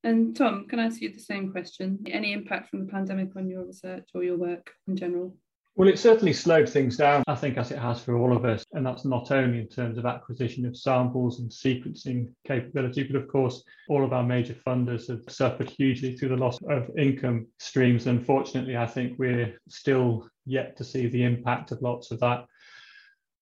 And 0.04 0.34
Tom, 0.36 0.66
can 0.68 0.80
I 0.80 0.86
ask 0.86 1.00
you 1.00 1.12
the 1.12 1.20
same 1.20 1.52
question? 1.52 2.04
Any 2.10 2.32
impact 2.32 2.70
from 2.70 2.80
the 2.80 2.92
pandemic 2.92 3.36
on 3.36 3.48
your 3.48 3.64
research 3.64 4.08
or 4.14 4.24
your 4.24 4.36
work 4.36 4.72
in 4.88 4.96
general? 4.96 5.36
Well, 5.74 5.88
it 5.88 5.98
certainly 5.98 6.34
slowed 6.34 6.68
things 6.68 6.98
down, 6.98 7.22
I 7.28 7.34
think, 7.34 7.56
as 7.56 7.70
it 7.70 7.78
has 7.78 8.02
for 8.02 8.18
all 8.18 8.36
of 8.36 8.44
us. 8.44 8.62
And 8.72 8.84
that's 8.84 9.06
not 9.06 9.30
only 9.30 9.58
in 9.58 9.68
terms 9.68 9.96
of 9.96 10.04
acquisition 10.04 10.66
of 10.66 10.76
samples 10.76 11.40
and 11.40 11.50
sequencing 11.50 12.28
capability, 12.46 13.04
but 13.04 13.16
of 13.16 13.26
course, 13.28 13.64
all 13.88 14.04
of 14.04 14.12
our 14.12 14.22
major 14.22 14.54
funders 14.66 15.08
have 15.08 15.22
suffered 15.32 15.70
hugely 15.70 16.14
through 16.14 16.28
the 16.30 16.36
loss 16.36 16.58
of 16.68 16.90
income 16.98 17.46
streams. 17.58 18.06
Unfortunately, 18.06 18.76
I 18.76 18.86
think 18.86 19.18
we're 19.18 19.58
still 19.68 20.28
yet 20.44 20.76
to 20.76 20.84
see 20.84 21.06
the 21.06 21.24
impact 21.24 21.72
of 21.72 21.80
lots 21.80 22.10
of 22.10 22.20
that. 22.20 22.44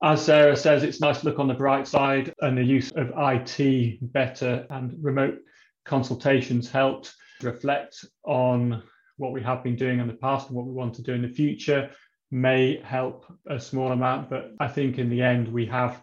As 0.03 0.25
Sarah 0.25 0.57
says, 0.57 0.85
it's 0.85 1.01
nice 1.01 1.21
to 1.21 1.27
look 1.27 1.41
on 1.41 1.49
the 1.49 1.55
bright 1.55 1.89
side 1.89 2.33
and 2.41 2.57
the 2.57 2.63
use 2.63 2.93
of 2.93 3.13
IT 3.17 3.99
better 4.13 4.67
and 4.71 4.95
remote 5.03 5.39
consultations 5.85 6.71
helped 6.71 7.15
reflect 7.43 8.05
on 8.25 8.83
what 9.17 9.33
we 9.33 9.43
have 9.43 9.63
been 9.63 9.77
doing 9.77 10.01
in 10.01 10.07
the 10.07 10.15
past 10.15 10.49
and 10.49 10.57
what 10.57 10.67
we 10.67 10.73
want 10.73 10.95
to 10.95 11.03
do 11.03 11.13
in 11.13 11.23
the 11.23 11.29
future 11.29 11.91
may 12.31 12.81
help 12.83 13.27
a 13.49 13.59
small 13.59 13.91
amount 13.93 14.31
but 14.31 14.53
i 14.61 14.69
think 14.69 14.99
in 14.99 15.11
the 15.11 15.21
end 15.21 15.49
we 15.49 15.67
have 15.67 16.03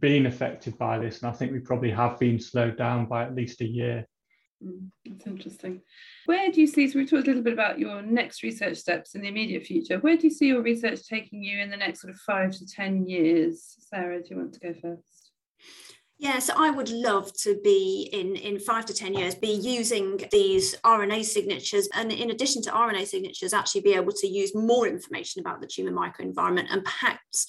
been 0.00 0.26
affected 0.26 0.76
by 0.78 0.98
this 0.98 1.22
and 1.22 1.30
i 1.30 1.32
think 1.32 1.52
we 1.52 1.58
probably 1.58 1.90
have 1.90 2.18
been 2.18 2.38
slowed 2.38 2.76
down 2.76 3.06
by 3.06 3.22
at 3.22 3.34
least 3.34 3.60
a 3.60 3.66
year. 3.66 4.06
Mm, 4.64 4.88
that's 5.04 5.26
interesting. 5.26 5.82
Where 6.26 6.50
do 6.50 6.60
you 6.60 6.66
see 6.66 6.88
so 6.88 6.98
we 6.98 7.06
talked 7.06 7.24
a 7.24 7.30
little 7.30 7.42
bit 7.42 7.52
about 7.52 7.78
your 7.78 8.00
next 8.02 8.42
research 8.42 8.78
steps 8.78 9.14
in 9.14 9.20
the 9.22 9.28
immediate 9.28 9.64
future. 9.64 9.98
Where 9.98 10.16
do 10.16 10.26
you 10.26 10.32
see 10.32 10.46
your 10.46 10.62
research 10.62 11.06
taking 11.06 11.42
you 11.42 11.58
in 11.58 11.70
the 11.70 11.76
next 11.76 12.00
sort 12.00 12.14
of 12.14 12.20
five 12.20 12.52
to 12.52 12.66
ten 12.66 13.06
years? 13.06 13.74
Sarah 13.80 14.22
do 14.22 14.28
you 14.30 14.36
want 14.36 14.54
to 14.54 14.60
go 14.60 14.72
first 14.80 15.13
Yes, 16.24 16.48
I 16.48 16.70
would 16.70 16.88
love 16.88 17.34
to 17.42 17.60
be 17.62 18.08
in, 18.10 18.34
in 18.36 18.58
five 18.58 18.86
to 18.86 18.94
10 18.94 19.12
years, 19.12 19.34
be 19.34 19.52
using 19.52 20.18
these 20.32 20.74
RNA 20.76 21.22
signatures. 21.26 21.86
And 21.92 22.10
in 22.10 22.30
addition 22.30 22.62
to 22.62 22.70
RNA 22.70 23.08
signatures, 23.08 23.52
actually 23.52 23.82
be 23.82 23.92
able 23.92 24.12
to 24.12 24.26
use 24.26 24.54
more 24.54 24.88
information 24.88 25.42
about 25.42 25.60
the 25.60 25.66
tumour 25.66 25.92
microenvironment 25.92 26.68
and 26.70 26.82
perhaps 26.82 27.46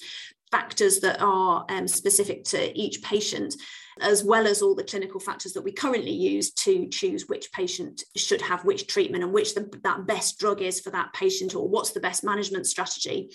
factors 0.50 1.00
that 1.00 1.22
are 1.22 1.64
um, 1.70 1.88
specific 1.88 2.44
to 2.44 2.78
each 2.78 3.02
patient, 3.02 3.54
as 4.02 4.22
well 4.22 4.46
as 4.46 4.60
all 4.60 4.74
the 4.74 4.84
clinical 4.84 5.20
factors 5.20 5.54
that 5.54 5.64
we 5.64 5.72
currently 5.72 6.12
use 6.12 6.52
to 6.52 6.86
choose 6.88 7.28
which 7.28 7.50
patient 7.52 8.04
should 8.14 8.42
have 8.42 8.66
which 8.66 8.86
treatment 8.88 9.24
and 9.24 9.32
which 9.32 9.54
the, 9.54 9.70
that 9.84 10.06
best 10.06 10.38
drug 10.38 10.60
is 10.60 10.80
for 10.80 10.90
that 10.90 11.14
patient 11.14 11.54
or 11.54 11.66
what's 11.66 11.92
the 11.92 12.00
best 12.00 12.22
management 12.22 12.66
strategy. 12.66 13.30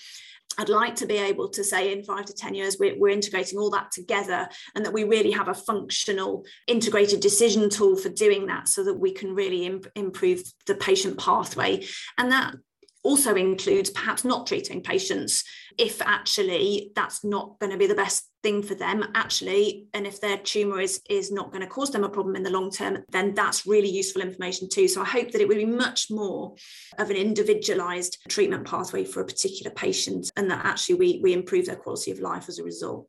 I'd 0.58 0.70
like 0.70 0.96
to 0.96 1.06
be 1.06 1.18
able 1.18 1.50
to 1.50 1.64
say 1.64 1.92
in 1.92 2.04
five 2.04 2.26
to 2.26 2.34
10 2.34 2.56
years, 2.56 2.78
we're, 2.80 2.98
we're, 2.98 3.10
integrating 3.10 3.60
all 3.60 3.70
that 3.72 3.92
together 3.92 4.48
and 4.76 4.86
that 4.86 4.94
we 4.94 5.04
really 5.04 5.32
have 5.32 5.48
a 5.48 5.54
functional 5.54 6.46
integrated 6.68 7.20
decision 7.20 7.70
tool 7.70 7.96
for 7.96 8.10
doing 8.10 8.48
that 8.48 8.68
so 8.68 8.84
that 8.84 8.96
we 8.96 9.12
can 9.12 9.36
really 9.36 9.66
imp- 9.66 9.88
improve 9.96 10.44
the 10.68 10.76
patient 10.76 11.18
pathway. 11.18 11.86
And 12.18 12.32
that 12.32 12.56
also 13.04 13.36
includes 13.36 13.90
perhaps 13.90 14.24
not 14.24 14.48
treating 14.48 14.82
patients 14.82 15.44
if 15.78 16.02
actually 16.02 16.92
that's 16.96 17.24
not 17.24 17.60
going 17.60 17.72
to 17.72 17.78
be 17.78 17.88
the 17.88 17.96
best 17.96 18.30
thing 18.44 18.64
for 18.64 18.74
them 18.74 19.06
actually 19.14 19.86
and 19.94 20.08
if 20.08 20.20
their 20.20 20.38
tumor 20.38 20.80
is 20.80 21.02
is 21.10 21.32
not 21.32 21.52
going 21.52 21.62
to 21.62 21.68
cause 21.68 21.92
them 21.92 22.04
a 22.04 22.10
problem 22.10 22.36
in 22.36 22.44
the 22.44 22.50
long 22.50 22.72
term 22.72 22.98
then 23.10 23.34
that's 23.34 23.68
really 23.68 23.90
useful 23.90 24.22
information 24.22 24.68
too. 24.70 24.88
So 24.88 25.02
i 25.02 25.06
hope 25.06 25.32
that 25.32 25.42
it 25.42 25.48
will 25.48 25.56
be 25.56 25.66
much 25.66 26.10
more 26.10 26.56
of 26.98 27.10
an 27.10 27.16
individualized 27.16 28.18
treatment 28.28 28.66
pathway 28.66 29.06
for 29.06 29.22
a 29.22 29.26
particular 29.26 29.72
patient 29.72 30.32
and 30.36 30.50
that 30.50 30.66
actually 30.66 30.96
we 30.96 31.20
we 31.22 31.34
improve 31.34 31.66
their 31.68 31.76
quality 31.76 32.12
of 32.12 32.20
life 32.20 32.50
as 32.50 32.60
a 32.60 32.64
result. 32.64 33.08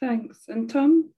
Thanks. 0.00 0.44
And 0.48 0.68
tom 0.70 1.10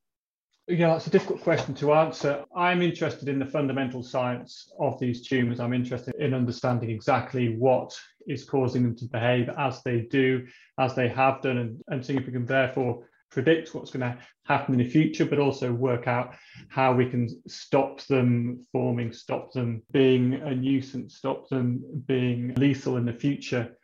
yeah, 0.68 0.88
that's 0.88 1.08
a 1.08 1.10
difficult 1.10 1.40
question 1.42 1.74
to 1.74 1.92
answer. 1.92 2.44
I'm 2.56 2.82
interested 2.82 3.28
in 3.28 3.38
the 3.38 3.46
fundamental 3.46 4.02
science 4.02 4.72
of 4.78 4.98
these 5.00 5.26
tumours. 5.26 5.58
I'm 5.58 5.72
interested 5.72 6.14
in 6.16 6.34
understanding 6.34 6.90
exactly 6.90 7.56
what 7.56 7.98
is 8.28 8.44
causing 8.44 8.84
them 8.84 8.96
to 8.96 9.06
behave 9.06 9.48
as 9.58 9.82
they 9.82 10.02
do, 10.02 10.46
as 10.78 10.94
they 10.94 11.08
have 11.08 11.42
done, 11.42 11.58
and, 11.58 11.80
and 11.88 12.04
seeing 12.04 12.20
if 12.20 12.26
we 12.26 12.32
can 12.32 12.46
therefore 12.46 13.08
predict 13.32 13.74
what's 13.74 13.90
going 13.90 14.00
to 14.02 14.16
happen 14.44 14.74
in 14.74 14.84
the 14.86 14.88
future, 14.88 15.24
but 15.24 15.40
also 15.40 15.72
work 15.72 16.06
out 16.06 16.34
how 16.68 16.94
we 16.94 17.06
can 17.06 17.28
stop 17.48 18.00
them 18.02 18.64
forming, 18.70 19.12
stop 19.12 19.52
them 19.52 19.82
being 19.90 20.34
a 20.34 20.54
nuisance, 20.54 21.16
stop 21.16 21.48
them 21.48 21.82
being 22.06 22.54
lethal 22.54 22.98
in 22.98 23.06
the 23.06 23.12
future. 23.12 23.76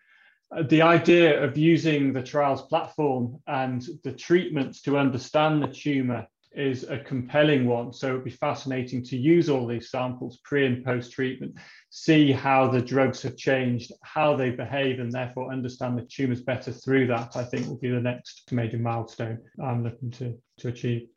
The 0.69 0.83
idea 0.83 1.43
of 1.43 1.59
using 1.59 2.13
the 2.13 2.23
trials 2.23 2.63
platform 2.63 3.41
and 3.47 3.85
the 4.05 4.13
treatments 4.13 4.81
to 4.83 4.97
understand 4.97 5.63
the 5.63 5.69
tumour 5.69 6.27
is 6.53 6.85
a 6.85 6.99
compelling 6.99 7.67
one. 7.67 7.93
So 7.93 8.09
it'd 8.09 8.25
be 8.25 8.31
fascinating 8.31 9.05
to 9.05 9.17
use 9.17 9.49
all 9.49 9.67
these 9.67 9.91
samples 9.91 10.39
pre 10.45 10.67
and 10.67 10.85
post 10.85 11.13
treatment, 11.13 11.55
see 11.91 12.33
how 12.33 12.69
the 12.69 12.81
drugs 12.81 13.23
have 13.23 13.37
changed, 13.37 13.93
how 14.03 14.37
they 14.37 14.51
behave, 14.51 15.01
and 15.01 15.13
therefore 15.13 15.53
understand 15.53 15.99
the 15.99 16.03
tumours 16.03 16.43
better 16.43 16.73
through 16.73 17.07
that. 17.09 17.37
I 17.37 17.45
think 17.45 17.67
will 17.67 17.79
be 17.79 17.91
the 17.91 18.01
next 18.01 18.51
major 18.53 18.79
milestone 18.79 19.39
I'm 19.63 19.85
looking 19.85 20.11
to, 20.13 20.39
to 20.59 20.69
achieve. 20.69 21.09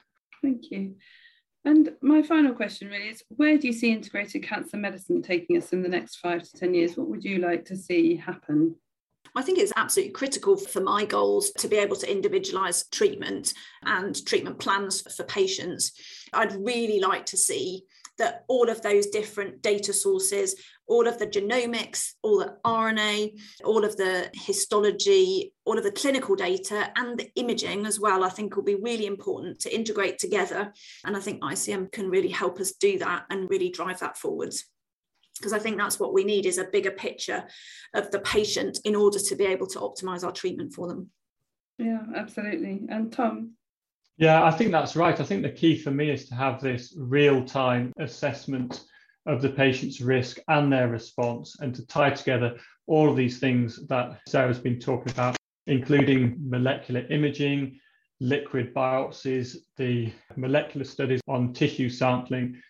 Thank 0.42 0.72
you. 0.72 0.96
And 1.64 1.92
my 2.02 2.24
final 2.24 2.54
question 2.54 2.88
really 2.90 3.10
is 3.10 3.24
where 3.30 3.58
do 3.58 3.68
you 3.68 3.74
see 3.74 3.92
integrated 3.92 4.44
cancer 4.44 4.78
medicine 4.78 5.22
taking 5.22 5.58
us 5.58 5.74
in 5.74 5.84
the 5.84 5.90
next 5.90 6.16
five 6.16 6.42
to 6.42 6.52
10 6.54 6.74
years? 6.74 6.98
What 6.98 7.08
would 7.08 7.24
you 7.24 7.38
like 7.38 7.66
to 7.66 7.78
see 7.78 8.16
happen? 8.16 8.76
I 9.36 9.42
think 9.42 9.60
it's 9.60 9.74
absolutely 9.76 10.12
critical 10.12 10.58
for 10.58 10.82
my 10.82 11.06
goals 11.06 11.52
to 11.60 11.68
be 11.68 11.78
able 11.78 11.96
to 11.98 12.12
individualize 12.12 12.88
treatment 12.90 13.54
and 13.84 14.26
treatment 14.26 14.60
plans 14.60 15.02
for 15.16 15.24
patients. 15.24 15.94
I'd 16.34 16.54
really 16.54 17.00
like 17.00 17.26
to 17.28 17.38
see 17.38 17.86
that 18.18 18.44
all 18.50 18.70
of 18.70 18.82
those 18.82 19.08
different 19.08 19.62
data 19.62 19.94
sources, 19.94 20.56
all 20.86 21.08
of 21.08 21.18
the 21.18 21.26
genomics, 21.26 22.12
all 22.22 22.40
the 22.40 22.58
RNA, 22.66 23.40
all 23.64 23.86
of 23.86 23.96
the 23.96 24.30
histology, 24.34 25.54
all 25.66 25.78
of 25.78 25.84
the 25.84 25.92
clinical 25.92 26.36
data, 26.36 26.92
and 26.98 27.18
the 27.18 27.32
imaging 27.36 27.86
as 27.86 28.00
well, 28.00 28.24
I 28.24 28.30
think 28.30 28.56
will 28.56 28.64
be 28.64 28.76
really 28.76 29.06
important 29.06 29.62
to 29.62 29.74
integrate 29.74 30.20
together. 30.20 30.74
And 31.06 31.16
I 31.16 31.22
think 31.22 31.42
ICM 31.42 31.92
can 31.92 32.10
really 32.10 32.30
help 32.30 32.60
us 32.60 32.74
do 32.74 33.00
that 33.00 33.26
and 33.30 33.50
really 33.50 33.70
drive 33.70 34.00
that 34.02 34.18
forwards 34.18 34.66
because 35.42 35.54
I 35.54 35.60
think 35.60 35.78
that's 35.78 36.00
what 36.00 36.14
we 36.14 36.24
need 36.24 36.46
is 36.46 36.60
a 36.60 36.66
bigger 36.66 36.92
picture 36.92 37.44
of 37.96 38.12
the 38.12 38.20
patient 38.20 38.80
in 38.86 38.96
order 38.96 39.18
to 39.18 39.36
be 39.36 39.46
able 39.46 39.66
to 39.68 39.80
optimize 39.80 40.24
our 40.24 40.32
treatment 40.32 40.72
for 40.72 40.88
them. 40.88 41.10
Yeah, 41.80 42.04
absolutely. 42.16 42.82
And 42.90 43.12
Tom? 43.12 43.54
Yeah, 44.18 44.44
I 44.44 44.52
think 44.52 44.72
that's 44.72 44.96
right. 44.96 45.20
I 45.20 45.24
think 45.24 45.42
the 45.42 45.50
key 45.50 45.76
for 45.76 45.90
me 45.90 46.12
is 46.12 46.30
to 46.30 46.36
have 46.36 46.62
this 46.62 46.94
real 46.96 47.44
time 47.44 47.92
assessment 48.00 48.84
of 49.26 49.42
the 49.42 49.50
patient's 49.50 50.00
risk 50.00 50.38
and 50.48 50.72
their 50.72 50.90
response 50.90 51.56
and 51.60 51.74
to 51.74 51.86
tie 51.88 52.12
together 52.12 52.56
all 52.86 53.10
of 53.10 53.18
these 53.18 53.40
things 53.40 53.88
that 53.88 54.20
Sarah's 54.28 54.60
been 54.60 54.80
talking 54.80 55.12
about, 55.12 55.38
including 55.66 56.38
molecular 56.40 57.06
imaging, 57.10 57.80
liquid 58.20 58.74
biopsies, 58.76 59.56
the 59.78 60.12
molecular 60.36 60.86
studies 60.86 61.22
on 61.28 61.54
tissue 61.54 61.90
sampling, 61.90 62.62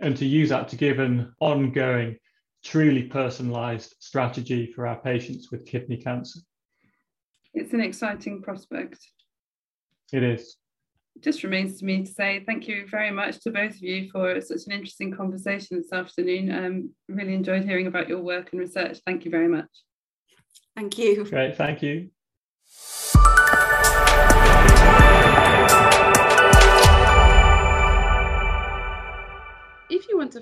and 0.00 0.16
to 0.16 0.26
use 0.26 0.50
that 0.50 0.68
to 0.68 0.76
give 0.76 0.98
an 0.98 1.32
ongoing, 1.40 2.16
truly 2.64 3.04
personalized 3.04 3.94
strategy 4.00 4.72
for 4.72 4.86
our 4.86 5.00
patients 5.00 5.50
with 5.50 5.66
kidney 5.66 5.96
cancer. 5.96 6.40
It's 7.54 7.72
an 7.72 7.80
exciting 7.80 8.42
prospect. 8.42 8.98
It 10.12 10.22
is. 10.22 10.56
It 11.16 11.22
just 11.22 11.42
remains 11.42 11.78
to 11.80 11.84
me 11.84 12.04
to 12.04 12.10
say 12.10 12.44
thank 12.46 12.68
you 12.68 12.86
very 12.86 13.10
much 13.10 13.40
to 13.40 13.50
both 13.50 13.72
of 13.72 13.82
you 13.82 14.08
for 14.10 14.40
such 14.40 14.60
an 14.66 14.72
interesting 14.72 15.12
conversation 15.12 15.78
this 15.78 15.92
afternoon. 15.92 16.52
Um, 16.52 16.90
really 17.08 17.34
enjoyed 17.34 17.64
hearing 17.64 17.88
about 17.88 18.08
your 18.08 18.20
work 18.20 18.50
and 18.52 18.60
research. 18.60 19.00
Thank 19.04 19.24
you 19.24 19.30
very 19.30 19.48
much. 19.48 19.66
Thank 20.76 20.96
you. 20.98 21.24
Great, 21.24 21.56
thank 21.56 21.82
you. 21.82 22.10